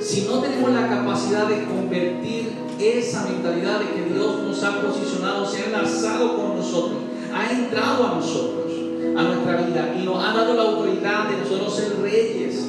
Si 0.00 0.22
no 0.22 0.40
tenemos 0.40 0.72
la 0.72 0.88
capacidad 0.88 1.46
de 1.46 1.64
convertir 1.64 2.45
esa 2.78 3.24
mentalidad 3.24 3.80
de 3.80 3.90
que 3.94 4.12
Dios 4.12 4.42
nos 4.42 4.62
ha 4.62 4.82
posicionado, 4.82 5.46
se 5.46 5.62
ha 5.62 5.66
enlazado 5.66 6.36
con 6.36 6.56
nosotros, 6.56 6.98
ha 7.32 7.52
entrado 7.52 8.06
a 8.06 8.14
nosotros, 8.16 8.72
a 9.16 9.22
nuestra 9.22 9.56
vida 9.62 9.94
y 9.98 10.04
nos 10.04 10.22
ha 10.22 10.32
dado 10.32 10.54
la 10.54 10.62
autoridad 10.62 11.28
de 11.28 11.38
nosotros 11.38 11.74
ser 11.74 12.00
reyes 12.00 12.68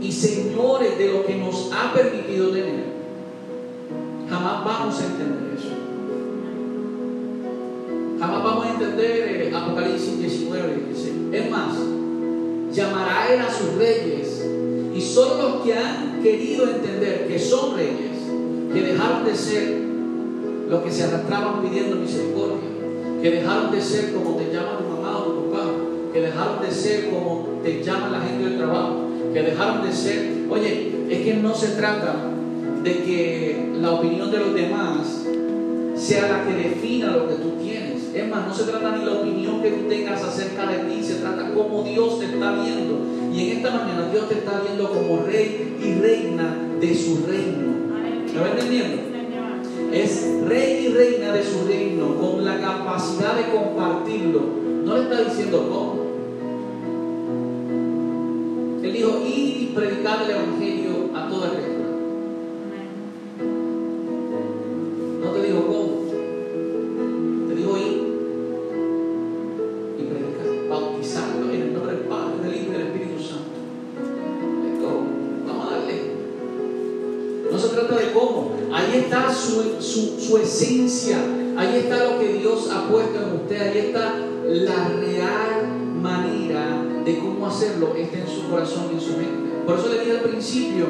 y 0.00 0.12
señores 0.12 0.98
de 0.98 1.12
lo 1.12 1.24
que 1.24 1.36
nos 1.36 1.70
ha 1.72 1.92
permitido 1.92 2.48
tener, 2.50 2.84
jamás 4.28 4.64
vamos 4.64 5.00
a 5.00 5.06
entender 5.06 5.54
eso. 5.56 5.70
Jamás 8.20 8.44
vamos 8.44 8.66
a 8.66 8.70
entender 8.70 9.28
eh, 9.28 9.52
Apocalipsis 9.54 10.18
19, 10.18 10.86
dice. 10.88 11.12
Es 11.32 11.50
más, 11.50 11.74
llamará 12.72 13.32
él 13.32 13.40
a 13.40 13.50
sus 13.50 13.74
reyes 13.74 14.44
Y 14.94 15.00
solo 15.00 15.42
los 15.42 15.62
que 15.62 15.74
han 15.74 16.22
querido 16.22 16.68
entender 16.68 17.26
que 17.26 17.38
son 17.38 17.76
reyes, 17.76 18.13
que 18.74 18.82
dejaron 18.82 19.24
de 19.24 19.36
ser 19.36 19.84
los 20.68 20.82
que 20.82 20.90
se 20.90 21.04
arrastraban 21.04 21.62
pidiendo 21.62 21.96
misericordia, 21.96 22.68
que 23.22 23.30
dejaron 23.30 23.70
de 23.70 23.80
ser 23.80 24.12
como 24.12 24.34
te 24.34 24.52
llama 24.52 24.78
tu 24.78 25.00
mamá 25.00 25.18
o 25.18 25.22
tu 25.22 25.44
que 26.12 26.20
dejaron 26.20 26.60
de 26.60 26.70
ser 26.70 27.10
como 27.10 27.60
te 27.62 27.82
llama 27.82 28.08
la 28.10 28.20
gente 28.20 28.44
del 28.44 28.58
trabajo, 28.58 29.08
que 29.32 29.42
dejaron 29.42 29.84
de 29.84 29.92
ser, 29.92 30.30
oye, 30.50 30.92
es 31.08 31.20
que 31.20 31.34
no 31.34 31.54
se 31.54 31.68
trata 31.68 32.14
de 32.82 32.92
que 33.02 33.72
la 33.80 33.92
opinión 33.92 34.30
de 34.30 34.38
los 34.38 34.54
demás 34.54 35.24
sea 35.96 36.28
la 36.28 36.46
que 36.46 36.68
defina 36.68 37.12
lo 37.12 37.28
que 37.28 37.34
tú 37.34 37.52
tienes. 37.62 38.14
Es 38.14 38.28
más, 38.28 38.46
no 38.46 38.54
se 38.54 38.64
trata 38.64 38.96
ni 38.96 39.04
la 39.04 39.12
opinión 39.12 39.62
que 39.62 39.70
tú 39.70 39.88
tengas 39.88 40.22
acerca 40.22 40.66
de 40.66 40.78
ti, 40.84 41.02
se 41.02 41.14
trata 41.14 41.50
cómo 41.54 41.82
Dios 41.82 42.18
te 42.18 42.26
está 42.26 42.62
viendo. 42.62 43.00
Y 43.32 43.50
en 43.50 43.56
esta 43.56 43.70
mañana 43.70 44.08
Dios 44.12 44.28
te 44.28 44.34
está 44.34 44.60
viendo 44.60 44.88
como 44.88 45.24
rey 45.24 45.76
y 45.80 46.00
reina 46.00 46.56
de 46.80 46.94
su 46.94 47.24
reino. 47.26 47.83
¿Me 48.34 48.40
va 48.40 48.48
entendiendo? 48.50 49.02
Es 49.92 50.40
rey 50.48 50.86
y 50.86 50.92
reina 50.92 51.32
de 51.32 51.44
su 51.44 51.68
reino 51.68 52.16
con 52.16 52.44
la 52.44 52.60
capacidad 52.60 53.36
de 53.36 53.56
compartirlo. 53.56 54.40
No 54.84 54.96
le 54.96 55.02
está 55.02 55.22
diciendo 55.22 55.68
cómo. 55.70 56.02
Él 58.82 58.92
dijo, 58.92 59.22
ir 59.24 59.62
y 59.62 59.72
predicar 59.72 60.22
el 60.22 60.30
Evangelio 60.30 61.10
a 61.14 61.28
toda 61.28 61.50
criatura. 61.50 61.73
Esencia. 80.38 81.18
Ahí 81.56 81.76
está 81.84 82.04
lo 82.04 82.18
que 82.18 82.34
Dios 82.34 82.70
ha 82.72 82.88
puesto 82.88 83.18
en 83.22 83.40
usted. 83.40 83.60
Ahí 83.60 83.78
está 83.78 84.14
la 84.46 84.88
real 84.88 85.80
manera 86.00 86.84
de 87.04 87.18
cómo 87.18 87.46
hacerlo. 87.46 87.94
Está 87.96 88.18
en 88.18 88.28
su 88.28 88.48
corazón 88.48 88.88
y 88.90 88.94
en 88.94 89.00
su 89.00 89.16
mente. 89.16 89.54
Por 89.66 89.78
eso 89.78 89.88
le 89.88 90.00
dije 90.00 90.12
al 90.12 90.20
principio, 90.20 90.86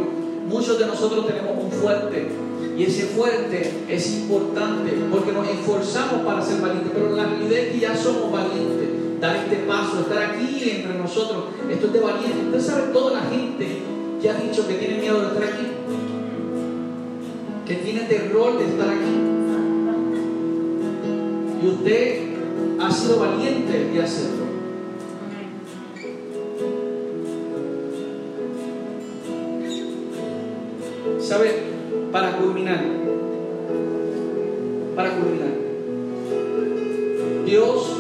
muchos 0.49 0.79
de 0.79 0.87
nosotros 0.87 1.27
tenemos 1.27 1.63
un 1.63 1.71
fuerte. 1.71 2.29
Y 2.77 2.83
ese 2.83 3.05
fuerte 3.07 3.85
es 3.89 4.11
importante 4.15 4.93
porque 5.11 5.33
nos 5.33 5.49
esforzamos 5.49 6.27
para 6.27 6.43
ser 6.43 6.61
valientes. 6.61 6.91
Pero 6.93 7.15
la 7.15 7.27
realidad 7.27 7.59
es 7.59 7.73
que 7.73 7.81
ya 7.81 7.97
somos 7.97 8.33
valientes. 8.33 9.21
Dar 9.21 9.37
este 9.37 9.57
paso, 9.69 10.01
estar 10.01 10.19
aquí 10.19 10.71
entre 10.71 10.99
nosotros, 10.99 11.45
esto 11.71 11.87
es 11.87 11.93
de 11.93 12.01
valiente. 12.01 12.47
Usted 12.47 12.61
sabe 12.61 12.93
toda 12.93 13.13
la 13.13 13.31
gente 13.31 13.83
que 14.21 14.31
ha 14.31 14.35
dicho 14.35 14.67
que 14.67 14.75
tiene 14.75 14.99
miedo 14.99 15.21
de 15.21 15.27
estar 15.29 15.45
aquí. 15.45 15.67
Que 17.65 17.75
tiene 17.77 18.01
terror 18.01 18.59
de 18.59 18.65
estar 18.65 18.89
aquí. 18.89 19.34
Y 21.65 21.67
usted 21.67 22.19
ha 22.79 22.91
sido 22.91 23.21
valiente 23.21 23.87
de 23.91 24.03
hacerlo. 24.03 24.45
¿Sabe? 31.19 31.55
Para 32.13 32.37
culminar, 32.37 32.85
para 34.95 35.17
culminar, 35.17 35.55
Dios 37.47 37.97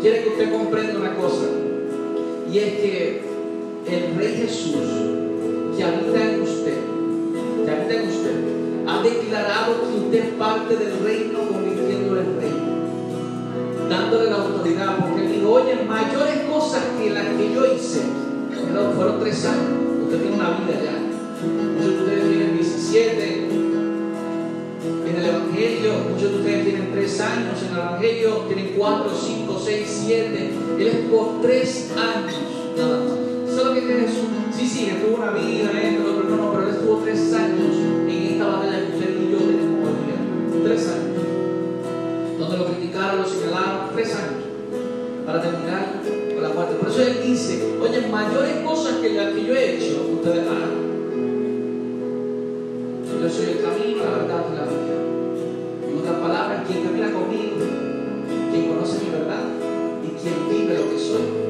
quiere 0.00 0.22
que 0.22 0.28
usted 0.28 0.52
comprenda 0.52 1.00
una 1.00 1.16
cosa, 1.16 1.46
y 2.48 2.58
es 2.58 2.74
que 2.74 3.22
el 3.88 4.16
Rey 4.16 4.36
Jesús 4.36 4.76
que 5.76 5.82
habita 5.82 6.32
en 6.32 6.42
usted, 6.42 6.78
que 7.64 7.70
habita 7.72 7.94
en 7.94 8.08
usted, 8.08 8.54
ha 8.86 9.02
declarado 9.02 9.74
que 9.80 10.04
usted 10.04 10.24
es 10.26 10.34
parte 10.34 10.76
del 10.76 11.03
porque 14.72 15.28
dijo, 15.28 15.50
oye, 15.50 15.84
mayores 15.86 16.42
cosas 16.50 16.82
que 16.98 17.10
las 17.10 17.26
que 17.26 17.52
yo 17.52 17.74
hice, 17.74 18.00
fueron 18.96 19.20
tres 19.20 19.44
años, 19.44 19.72
usted 20.04 20.20
tiene 20.20 20.36
una 20.36 20.50
vida 20.58 20.80
ya. 20.82 20.96
Muchos 21.44 21.90
de 21.90 21.98
ustedes 22.04 22.28
tienen 22.30 22.56
17 22.56 23.48
en 25.06 25.16
el 25.16 25.24
Evangelio, 25.26 25.92
muchos 26.10 26.30
de 26.30 26.36
ustedes 26.38 26.64
tienen 26.64 26.92
3 26.92 27.20
años 27.20 27.62
en 27.62 27.68
el 27.68 27.78
Evangelio, 27.78 28.30
tienen 28.48 28.74
4, 28.76 29.10
5, 29.14 29.62
6, 29.64 30.02
7. 30.06 30.50
Él 30.78 30.86
es 30.86 30.96
por 31.10 31.42
3 31.42 31.92
años 31.96 32.34
nada 32.76 32.98
más. 32.98 33.14
Que 33.74 33.80
tiene 33.80 34.00
Jesús. 34.02 34.24
Sí, 34.56 34.68
sí, 34.68 34.86
estuvo 34.86 35.16
una 35.16 35.30
vida, 35.30 35.70
esto, 35.80 36.02
lo 36.04 36.10
otro, 36.18 36.36
no, 36.36 36.52
pero 36.52 36.68
él 36.68 36.74
estuvo 36.74 36.98
3 36.98 37.34
años 37.34 37.76
en 38.08 38.32
esta 38.32 38.46
batalla 38.46 38.86
que 38.86 38.92
usted 38.94 39.20
y 39.20 39.30
yo 39.30 39.38
tenemos 39.38 39.88
hoy. 39.88 40.64
3 40.64 40.88
años. 40.88 42.38
Donde 42.38 42.56
lo 42.58 42.66
criticaron, 42.66 43.22
lo 43.22 43.28
señalaron, 43.28 43.94
3 43.94 44.14
años. 44.14 44.43
Para 45.26 45.40
terminar 45.40 46.02
con 46.34 46.42
la 46.42 46.50
parte. 46.50 46.74
Por 46.74 46.88
eso 46.90 47.02
él 47.02 47.22
dice, 47.24 47.78
oye, 47.80 48.08
mayores 48.08 48.56
cosas 48.58 48.96
que 48.96 49.14
las 49.14 49.32
que 49.32 49.44
yo 49.46 49.54
he 49.54 49.76
hecho, 49.76 50.06
ustedes 50.12 50.46
harán. 50.46 50.84
Yo 53.22 53.30
soy 53.30 53.52
el 53.52 53.62
camino, 53.62 54.04
la 54.04 54.10
verdad 54.18 54.44
y 54.52 54.56
la 54.56 54.64
vida. 54.64 54.96
En 55.88 55.98
otras 55.98 56.16
palabras, 56.20 56.66
quien 56.66 56.84
camina 56.84 57.10
conmigo, 57.10 57.56
quien 58.50 58.68
conoce 58.68 59.04
mi 59.04 59.10
verdad 59.10 59.44
y 60.04 60.08
quien 60.20 60.48
vive 60.50 60.74
lo 60.78 60.90
que 60.90 60.98
soy, 60.98 61.43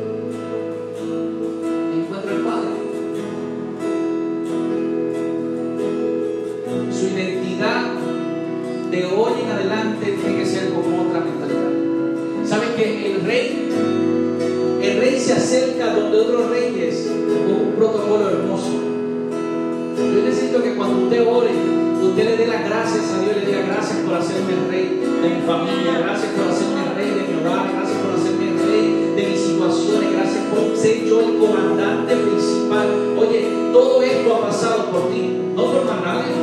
gracias 22.74 23.12
a 23.12 23.20
Dios, 23.20 23.36
le 23.36 23.46
diga 23.46 23.62
gracias 23.66 23.98
por 24.00 24.14
hacerme 24.14 24.54
rey 24.68 25.00
de 25.22 25.28
mi 25.28 25.46
familia, 25.46 25.98
gracias 26.02 26.32
por 26.32 26.48
hacerme 26.50 26.82
rey 26.96 27.10
de 27.10 27.22
mi 27.22 27.34
hogar, 27.40 27.70
gracias 27.70 27.98
por 28.02 28.10
hacerme 28.18 28.46
rey 28.66 29.12
de 29.14 29.26
mis 29.30 29.40
situaciones, 29.40 30.12
gracias 30.12 30.42
por 30.50 30.76
ser 30.76 31.04
yo 31.04 31.20
el 31.20 31.38
comandante 31.38 32.16
principal. 32.16 32.88
Oye, 33.16 33.70
todo 33.72 34.02
esto 34.02 34.34
ha 34.34 34.40
pasado 34.48 34.90
por 34.90 35.12
ti, 35.12 35.38
no 35.54 35.64
por 35.64 35.84
más 35.84 36.02
nadie. 36.02 36.34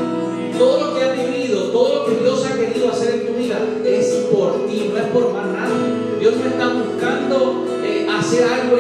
Todo 0.58 0.80
lo 0.80 0.96
que 0.96 1.04
has 1.04 1.18
vivido, 1.18 1.64
todo 1.72 1.96
lo 1.96 2.06
que 2.06 2.24
Dios 2.24 2.46
ha 2.46 2.56
querido 2.56 2.90
hacer 2.92 3.14
en 3.16 3.28
tu 3.28 3.34
vida 3.34 3.60
es 3.84 4.08
por 4.32 4.68
ti, 4.68 4.90
no 4.92 4.98
es 4.98 5.08
por 5.08 5.34
más 5.34 5.48
nadie. 5.48 6.20
Dios 6.20 6.36
no 6.38 6.46
está 6.46 6.68
buscando 6.74 7.66
eh, 7.84 8.08
hacer 8.08 8.44
algo 8.46 8.71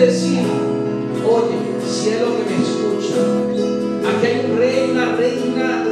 decir, 0.00 0.40
oye, 1.28 1.56
cielo 1.86 2.28
que 2.36 2.54
me 2.54 2.62
escucha, 2.62 3.20
aquí 4.08 4.26
hay 4.26 4.50
un 4.50 4.58
rey, 4.58 4.90
una 4.92 5.16
reina 5.16 5.84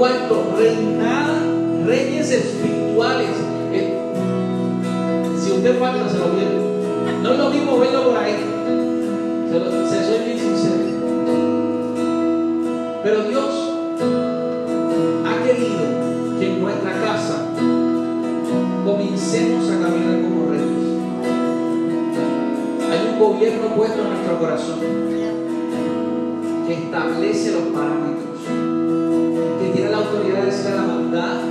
cuarto, 0.00 0.54
reinar 0.56 1.30
reyes 1.84 2.30
espirituales. 2.30 3.28
Eh, 3.70 3.94
si 5.38 5.52
usted 5.52 5.78
falta, 5.78 6.08
se 6.08 6.18
lo 6.18 6.30
viene. 6.30 7.22
No 7.22 7.32
es 7.32 7.38
lo 7.38 7.50
mismo 7.50 7.78
verlo 7.78 8.04
por 8.04 8.16
ahí. 8.16 8.36
Se, 9.50 9.58
lo, 9.58 9.70
se 9.86 10.04
soy 10.06 10.24
bien 10.24 10.38
sincero. 10.38 10.74
Pero 13.02 13.24
Dios 13.24 13.72
ha 15.26 15.44
querido 15.44 16.38
que 16.38 16.46
en 16.46 16.62
nuestra 16.62 16.92
casa 16.92 17.44
comencemos 18.86 19.68
a 19.68 19.80
caminar 19.82 20.22
como 20.22 20.50
reyes. 20.50 20.80
Hay 22.90 23.12
un 23.12 23.18
gobierno 23.20 23.66
puesto 23.76 24.00
en 24.00 24.08
nuestro 24.08 24.38
corazón 24.38 24.80
que 26.66 26.72
establece 26.72 27.52
los 27.52 27.62
parámetros 27.74 28.09
mudar 31.10 31.49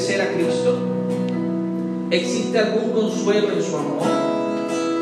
obedecer 0.00 0.22
a 0.22 0.32
Cristo? 0.32 0.78
¿Existe 2.10 2.58
algún 2.58 2.90
consuelo 2.92 3.52
en 3.52 3.62
su 3.62 3.76
amor? 3.76 4.08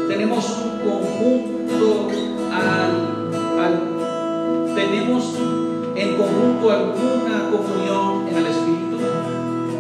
Tenemos 0.08 0.44
un 0.58 0.90
conjunto 0.90 2.08
al, 2.52 3.30
al, 3.60 4.74
tenemos 4.74 5.34
en 5.94 6.16
conjunto 6.16 6.70
alguna 6.70 7.48
comunión 7.50 8.28
en 8.28 8.36
el 8.38 8.46
Espíritu. 8.46 8.98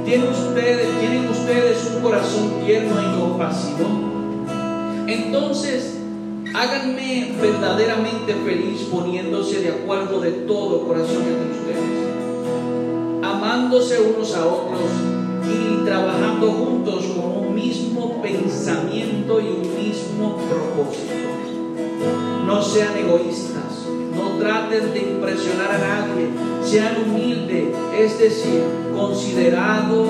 ¿Tienen 0.04 0.28
ustedes, 0.28 1.00
tienen 1.00 1.28
ustedes 1.28 1.90
un 1.96 2.02
corazón 2.02 2.64
tierno 2.64 2.94
y 3.02 3.20
compasivo? 3.20 3.88
Entonces, 5.08 5.98
háganme 6.54 7.34
verdaderamente 7.42 8.34
feliz 8.44 8.82
poniéndose 8.82 9.62
de 9.62 9.70
acuerdo 9.70 10.20
de 10.20 10.30
todo 10.30 10.86
corazón 10.86 11.24
entre 11.24 11.58
ustedes, 11.58 13.24
amándose 13.24 14.00
unos 14.00 14.34
a 14.34 14.46
otros 14.46 15.07
y 15.48 15.84
trabajando 15.84 16.50
juntos 16.52 17.06
con 17.06 17.46
un 17.46 17.54
mismo 17.54 18.20
pensamiento 18.22 19.40
y 19.40 19.48
un 19.48 19.74
mismo 19.74 20.36
propósito. 20.36 21.14
No 22.46 22.62
sean 22.62 22.96
egoístas, 22.96 23.86
no 24.14 24.38
traten 24.38 24.92
de 24.92 25.00
impresionar 25.00 25.72
a 25.72 25.78
nadie, 25.78 26.28
sean 26.62 26.96
humildes, 27.02 27.68
es 27.98 28.18
decir, 28.18 28.62
considerado 28.94 30.06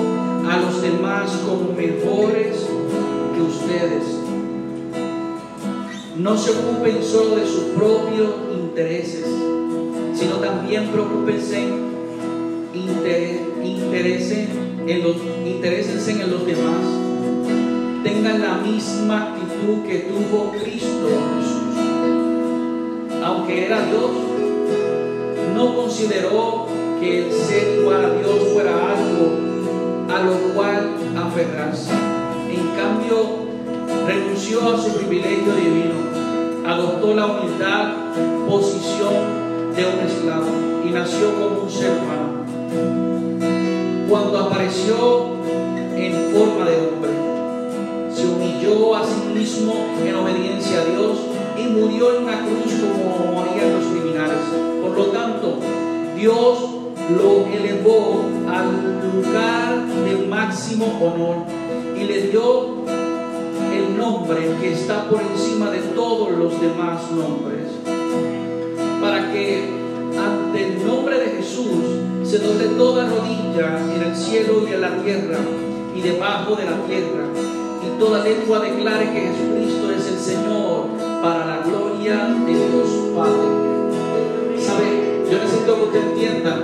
a 0.49 0.57
los 0.57 0.81
demás 0.81 1.31
como 1.45 1.73
mejores 1.73 2.65
que 3.35 3.41
ustedes. 3.41 4.03
No 6.17 6.37
se 6.37 6.51
ocupen 6.51 7.03
solo 7.03 7.37
de 7.37 7.45
sus 7.45 7.63
propios 7.75 8.29
intereses, 8.53 9.25
sino 10.13 10.35
también 10.35 10.87
preocupense, 10.89 11.67
interesen 12.73 14.68
en 14.87 15.03
los, 15.03 15.17
interésense 15.45 16.11
en 16.11 16.31
los 16.31 16.45
demás. 16.45 16.83
Tengan 18.03 18.41
la 18.41 18.55
misma 18.55 19.29
actitud 19.29 19.83
que 19.87 19.99
tuvo 19.99 20.51
Cristo 20.51 21.07
Jesús. 21.37 21.59
Aunque 23.23 23.65
era 23.65 23.85
Dios, 23.85 24.11
no 25.55 25.75
consideró 25.75 26.67
que 26.99 27.25
el 27.25 27.31
ser 27.31 27.79
igual 27.79 28.05
a 28.05 28.13
Dios 28.13 28.39
fuera 28.53 28.71
algo 28.71 29.49
a 30.09 30.23
lo 30.23 30.53
cual 30.53 30.95
aferrarse. 31.17 31.91
En 31.91 32.67
cambio, 32.75 33.49
renunció 34.07 34.73
a 34.73 34.77
su 34.77 34.95
privilegio 34.97 35.53
divino, 35.53 35.93
adoptó 36.65 37.13
la 37.13 37.25
humildad, 37.25 37.93
posición 38.47 39.13
de 39.75 39.85
un 39.85 39.99
esclavo 40.07 40.47
y 40.85 40.89
nació 40.89 41.33
como 41.35 41.63
un 41.63 41.69
ser 41.69 41.91
humano. 41.91 42.38
Cuando 44.09 44.39
apareció 44.39 45.27
en 45.95 46.33
forma 46.33 46.65
de 46.65 46.77
hombre, 46.77 47.11
se 48.11 48.25
humilló 48.25 48.95
a 48.95 49.05
sí 49.05 49.21
mismo 49.35 49.71
en 50.03 50.15
obediencia 50.15 50.81
a 50.81 50.85
Dios 50.85 51.19
y 51.55 51.67
murió 51.67 52.17
en 52.17 52.23
una 52.23 52.39
cruz 52.39 52.73
como 52.81 53.33
morían 53.33 53.71
los 53.71 53.85
criminales. 53.85 54.39
Por 54.81 54.97
lo 54.97 55.05
tanto, 55.11 55.59
Dios 56.17 56.57
lo 57.15 57.45
elevó 57.55 58.25
al 58.47 58.71
lugar 59.13 59.85
de 59.85 60.27
máximo 60.27 60.87
honor 60.99 61.35
y 61.95 62.03
le 62.05 62.21
dio 62.29 62.65
el 63.75 63.95
nombre 63.95 64.39
que 64.59 64.73
está 64.73 65.07
por 65.07 65.21
encima 65.21 65.69
de 65.69 65.81
todos 65.93 66.31
los 66.31 66.59
demás 66.59 67.11
nombres, 67.11 67.67
para 68.99 69.31
que 69.31 69.69
ante 70.17 70.65
el 70.65 70.87
nombre 70.87 71.19
de 71.19 71.29
Jesús 71.37 71.98
se 72.29 72.37
doble 72.37 72.65
toda 72.77 73.09
rodilla 73.09 73.79
en 73.91 74.03
el 74.03 74.15
cielo 74.15 74.61
y 74.69 74.73
en 74.73 74.81
la 74.81 75.01
tierra 75.01 75.39
y 75.95 75.99
debajo 75.99 76.55
de 76.55 76.65
la 76.65 76.77
tierra, 76.85 77.25
y 77.81 77.99
toda 77.99 78.23
lengua 78.23 78.59
declare 78.59 79.11
que 79.11 79.33
Jesucristo 79.33 79.91
es 79.91 80.07
el 80.09 80.19
Señor 80.19 80.85
para 81.23 81.47
la 81.47 81.63
gloria 81.65 82.27
de 82.45 82.53
Dios 82.53 82.87
Padre. 83.15 83.49
¿Sabe? 84.61 85.25
Yo 85.25 85.39
necesito 85.39 85.75
que 85.75 85.81
usted 85.81 86.03
entienda 86.11 86.61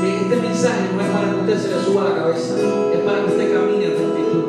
que 0.00 0.16
este 0.16 0.36
mensaje 0.36 0.80
no 0.94 1.00
es 1.00 1.08
para 1.08 1.30
que 1.32 1.40
usted 1.40 1.58
se 1.58 1.74
le 1.74 1.84
suba 1.84 2.04
la 2.04 2.14
cabeza, 2.14 2.54
es 2.94 3.00
para 3.00 3.24
que 3.24 3.30
usted 3.32 3.52
camine 3.52 3.84
en 3.86 3.96
rectitud, 3.98 4.44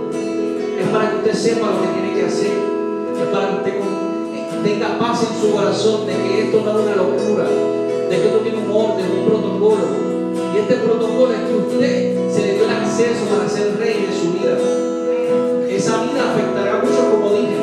es 0.80 0.88
para 0.90 1.10
que 1.10 1.16
usted 1.18 1.34
sepa 1.34 1.72
lo 1.72 1.82
que 1.82 1.88
tiene 1.88 2.14
que 2.14 2.26
hacer, 2.28 2.54
es 3.18 3.28
para 3.34 3.50
que 3.50 3.56
usted 3.56 4.64
tenga 4.64 5.00
paz 5.00 5.26
en 5.28 5.42
su 5.42 5.56
corazón 5.56 6.06
de 6.06 6.14
que 6.14 6.44
esto 6.44 6.62
no 6.64 6.70
es 6.70 6.86
una 6.86 6.96
locura, 6.98 7.46
de 7.50 8.16
que 8.16 8.28
esto 8.28 8.38
tiene 8.44 8.60
un 8.60 8.70
orden, 8.70 9.06
un 9.10 9.26
protocolo. 9.26 10.11
Y 10.54 10.58
este 10.58 10.76
protocolo 10.76 11.32
es 11.32 11.40
que 11.40 11.56
usted 11.56 12.30
se 12.30 12.42
le 12.46 12.54
dio 12.56 12.66
el 12.66 12.72
acceso 12.72 13.26
para 13.30 13.48
ser 13.48 13.78
rey 13.78 14.06
de 14.06 14.14
su 14.14 14.34
vida. 14.34 14.58
Esa 15.70 16.04
vida 16.04 16.32
afectará 16.34 16.82
mucho, 16.84 17.12
como 17.12 17.34
dije, 17.36 17.56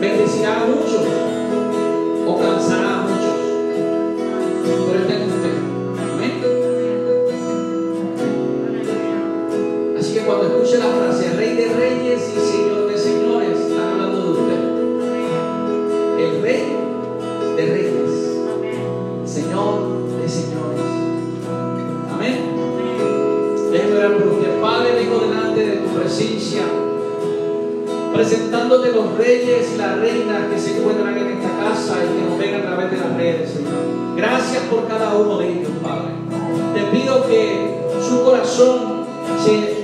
bendecirá 0.00 0.62
a 0.62 0.66
muchos 0.66 1.06
o 2.26 2.38
cansará 2.40 2.77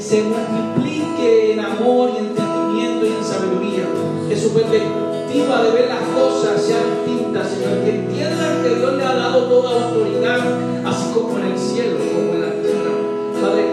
se 0.01 0.22
multiplique 0.22 1.53
en 1.53 1.61
amor 1.61 2.11
y 2.12 2.18
entendimiento 2.18 3.07
y 3.07 3.12
en 3.12 3.25
sabiduría. 3.25 3.87
Que 4.29 4.37
su 4.37 4.53
perspectiva 4.53 5.62
de 5.62 5.70
ver 5.70 5.89
las 5.89 6.03
cosas 6.09 6.61
sea 6.61 6.79
distinta, 6.83 7.45
Señor. 7.45 7.85
Que 7.85 7.91
entiendan 7.91 8.62
que 8.64 8.75
Dios 8.75 8.95
le 8.95 9.05
ha 9.05 9.14
dado 9.14 9.45
toda 9.45 9.87
autoridad, 9.87 10.41
así 10.85 11.12
como 11.14 11.39
en 11.39 11.53
el 11.53 11.59
cielo, 11.59 11.99
como 11.99 12.35
en 12.35 12.41
la 12.41 12.51
tierra. 12.51 12.91
Padre, 13.41 13.64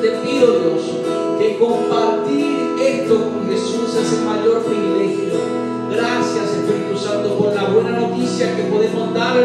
te 0.00 0.08
pido, 0.26 0.46
Dios, 0.58 0.82
que 1.38 1.58
compartir 1.58 2.74
esto 2.80 3.14
con 3.14 3.48
Jesús 3.48 3.94
es 3.94 4.12
el 4.14 4.24
mayor 4.24 4.62
privilegio. 4.64 5.38
Gracias, 5.92 6.56
Espíritu 6.56 6.98
Santo, 6.98 7.34
por 7.38 7.54
la 7.54 7.64
buena 7.64 7.90
noticia 7.90 8.56
que 8.56 8.64
podemos 8.64 9.14
dar 9.14 9.36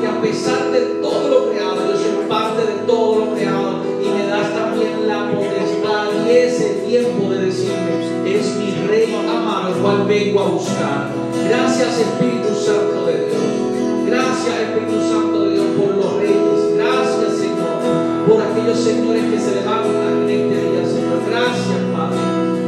porque 0.00 0.06
a 0.06 0.20
pesar 0.22 0.70
de 0.70 0.80
todo 1.02 1.28
lo 1.28 1.50
creado, 1.50 1.76
yo 1.90 1.96
soy 1.98 2.26
parte 2.26 2.62
de 2.62 2.86
todo 2.86 3.16
lo 3.16 3.34
creado 3.34 3.82
y 4.02 4.08
me 4.08 4.26
das 4.26 4.54
también 4.54 5.06
la 5.06 5.30
potestad 5.30 6.26
y 6.26 6.30
ese 6.30 6.84
tiempo 6.88 7.30
de 7.30 7.46
decirme, 7.46 8.38
es 8.38 8.56
mi 8.56 8.86
Rey 8.88 9.14
amado, 9.14 9.74
cual 9.82 10.06
vengo 10.06 10.40
a 10.40 10.48
buscar. 10.48 11.10
Gracias, 11.46 11.98
Espíritu 11.98 12.54
Santo 12.54 13.06
de 13.06 13.26
Dios. 13.26 14.06
Gracias, 14.06 14.54
Espíritu 14.60 15.00
Santo 15.06 15.44
de 15.44 15.52
Dios, 15.52 15.66
por 15.76 15.96
los 15.96 16.16
reyes. 16.16 16.76
Gracias, 16.76 17.36
Señor, 17.36 18.26
por 18.26 18.40
aquellos 18.40 18.78
señores 18.78 19.24
que 19.24 19.38
se 19.38 19.54
levantan 19.56 20.22
en 20.22 20.30
este 20.30 20.70
día, 20.70 20.86
Señor. 20.86 21.20
Gracias, 21.28 21.80
Padre. 21.92 22.18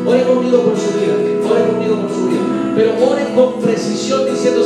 Ore 0.05 0.23
conmigo 0.25 0.59
por 0.65 0.77
su 0.77 0.91
vida, 0.99 1.15
ore 1.49 1.71
conmigo 1.71 1.97
por 1.97 2.11
su 2.11 2.27
vida. 2.29 2.43
Pero 2.77 2.93
ore 3.09 3.35
con 3.35 3.61
precisión 3.63 4.27
diciendo, 4.27 4.63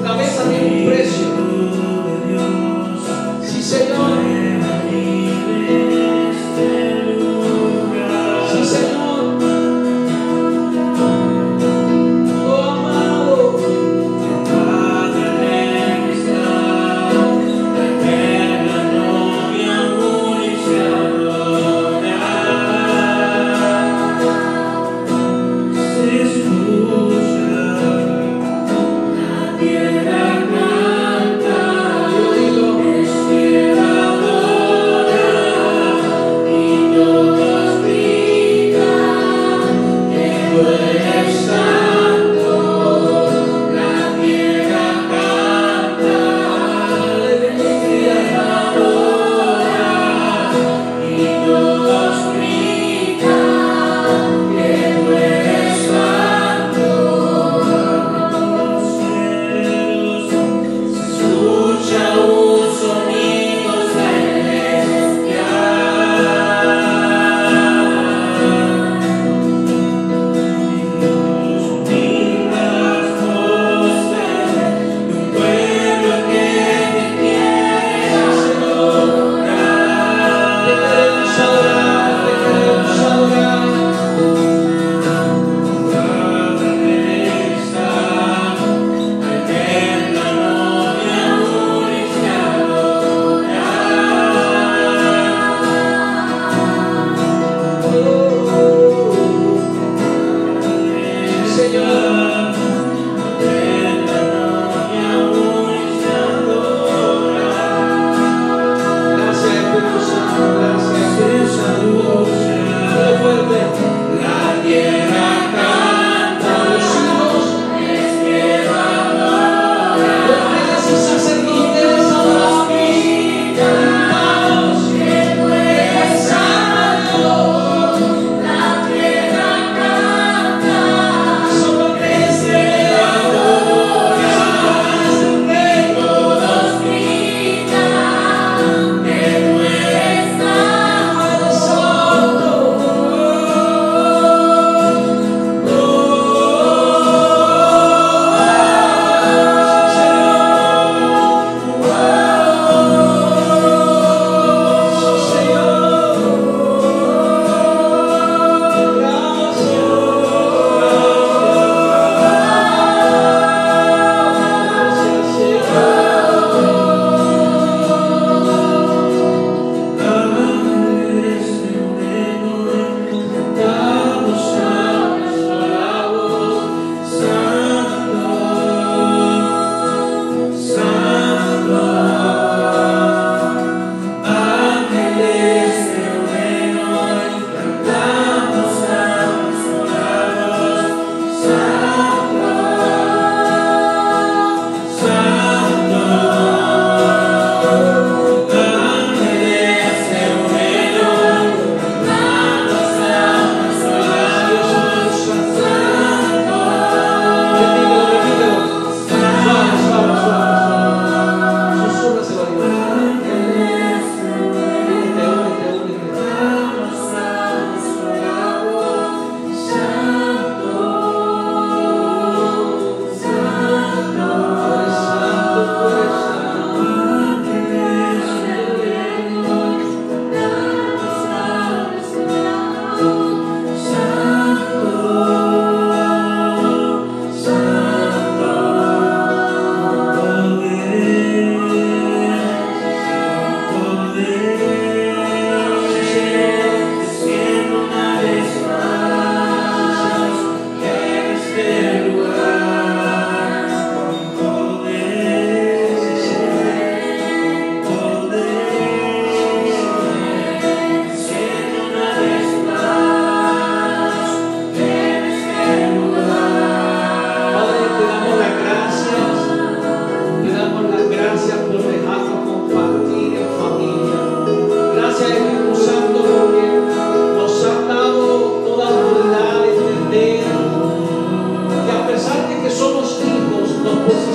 usted. 0.00 0.06
Tu 0.06 0.06
cabeza 0.06 0.48
tiene 0.48 0.66
un 0.66 1.59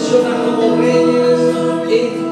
posiciona 0.05 0.43
como 0.45 0.77
reyes 0.77 1.39
en 1.89 2.24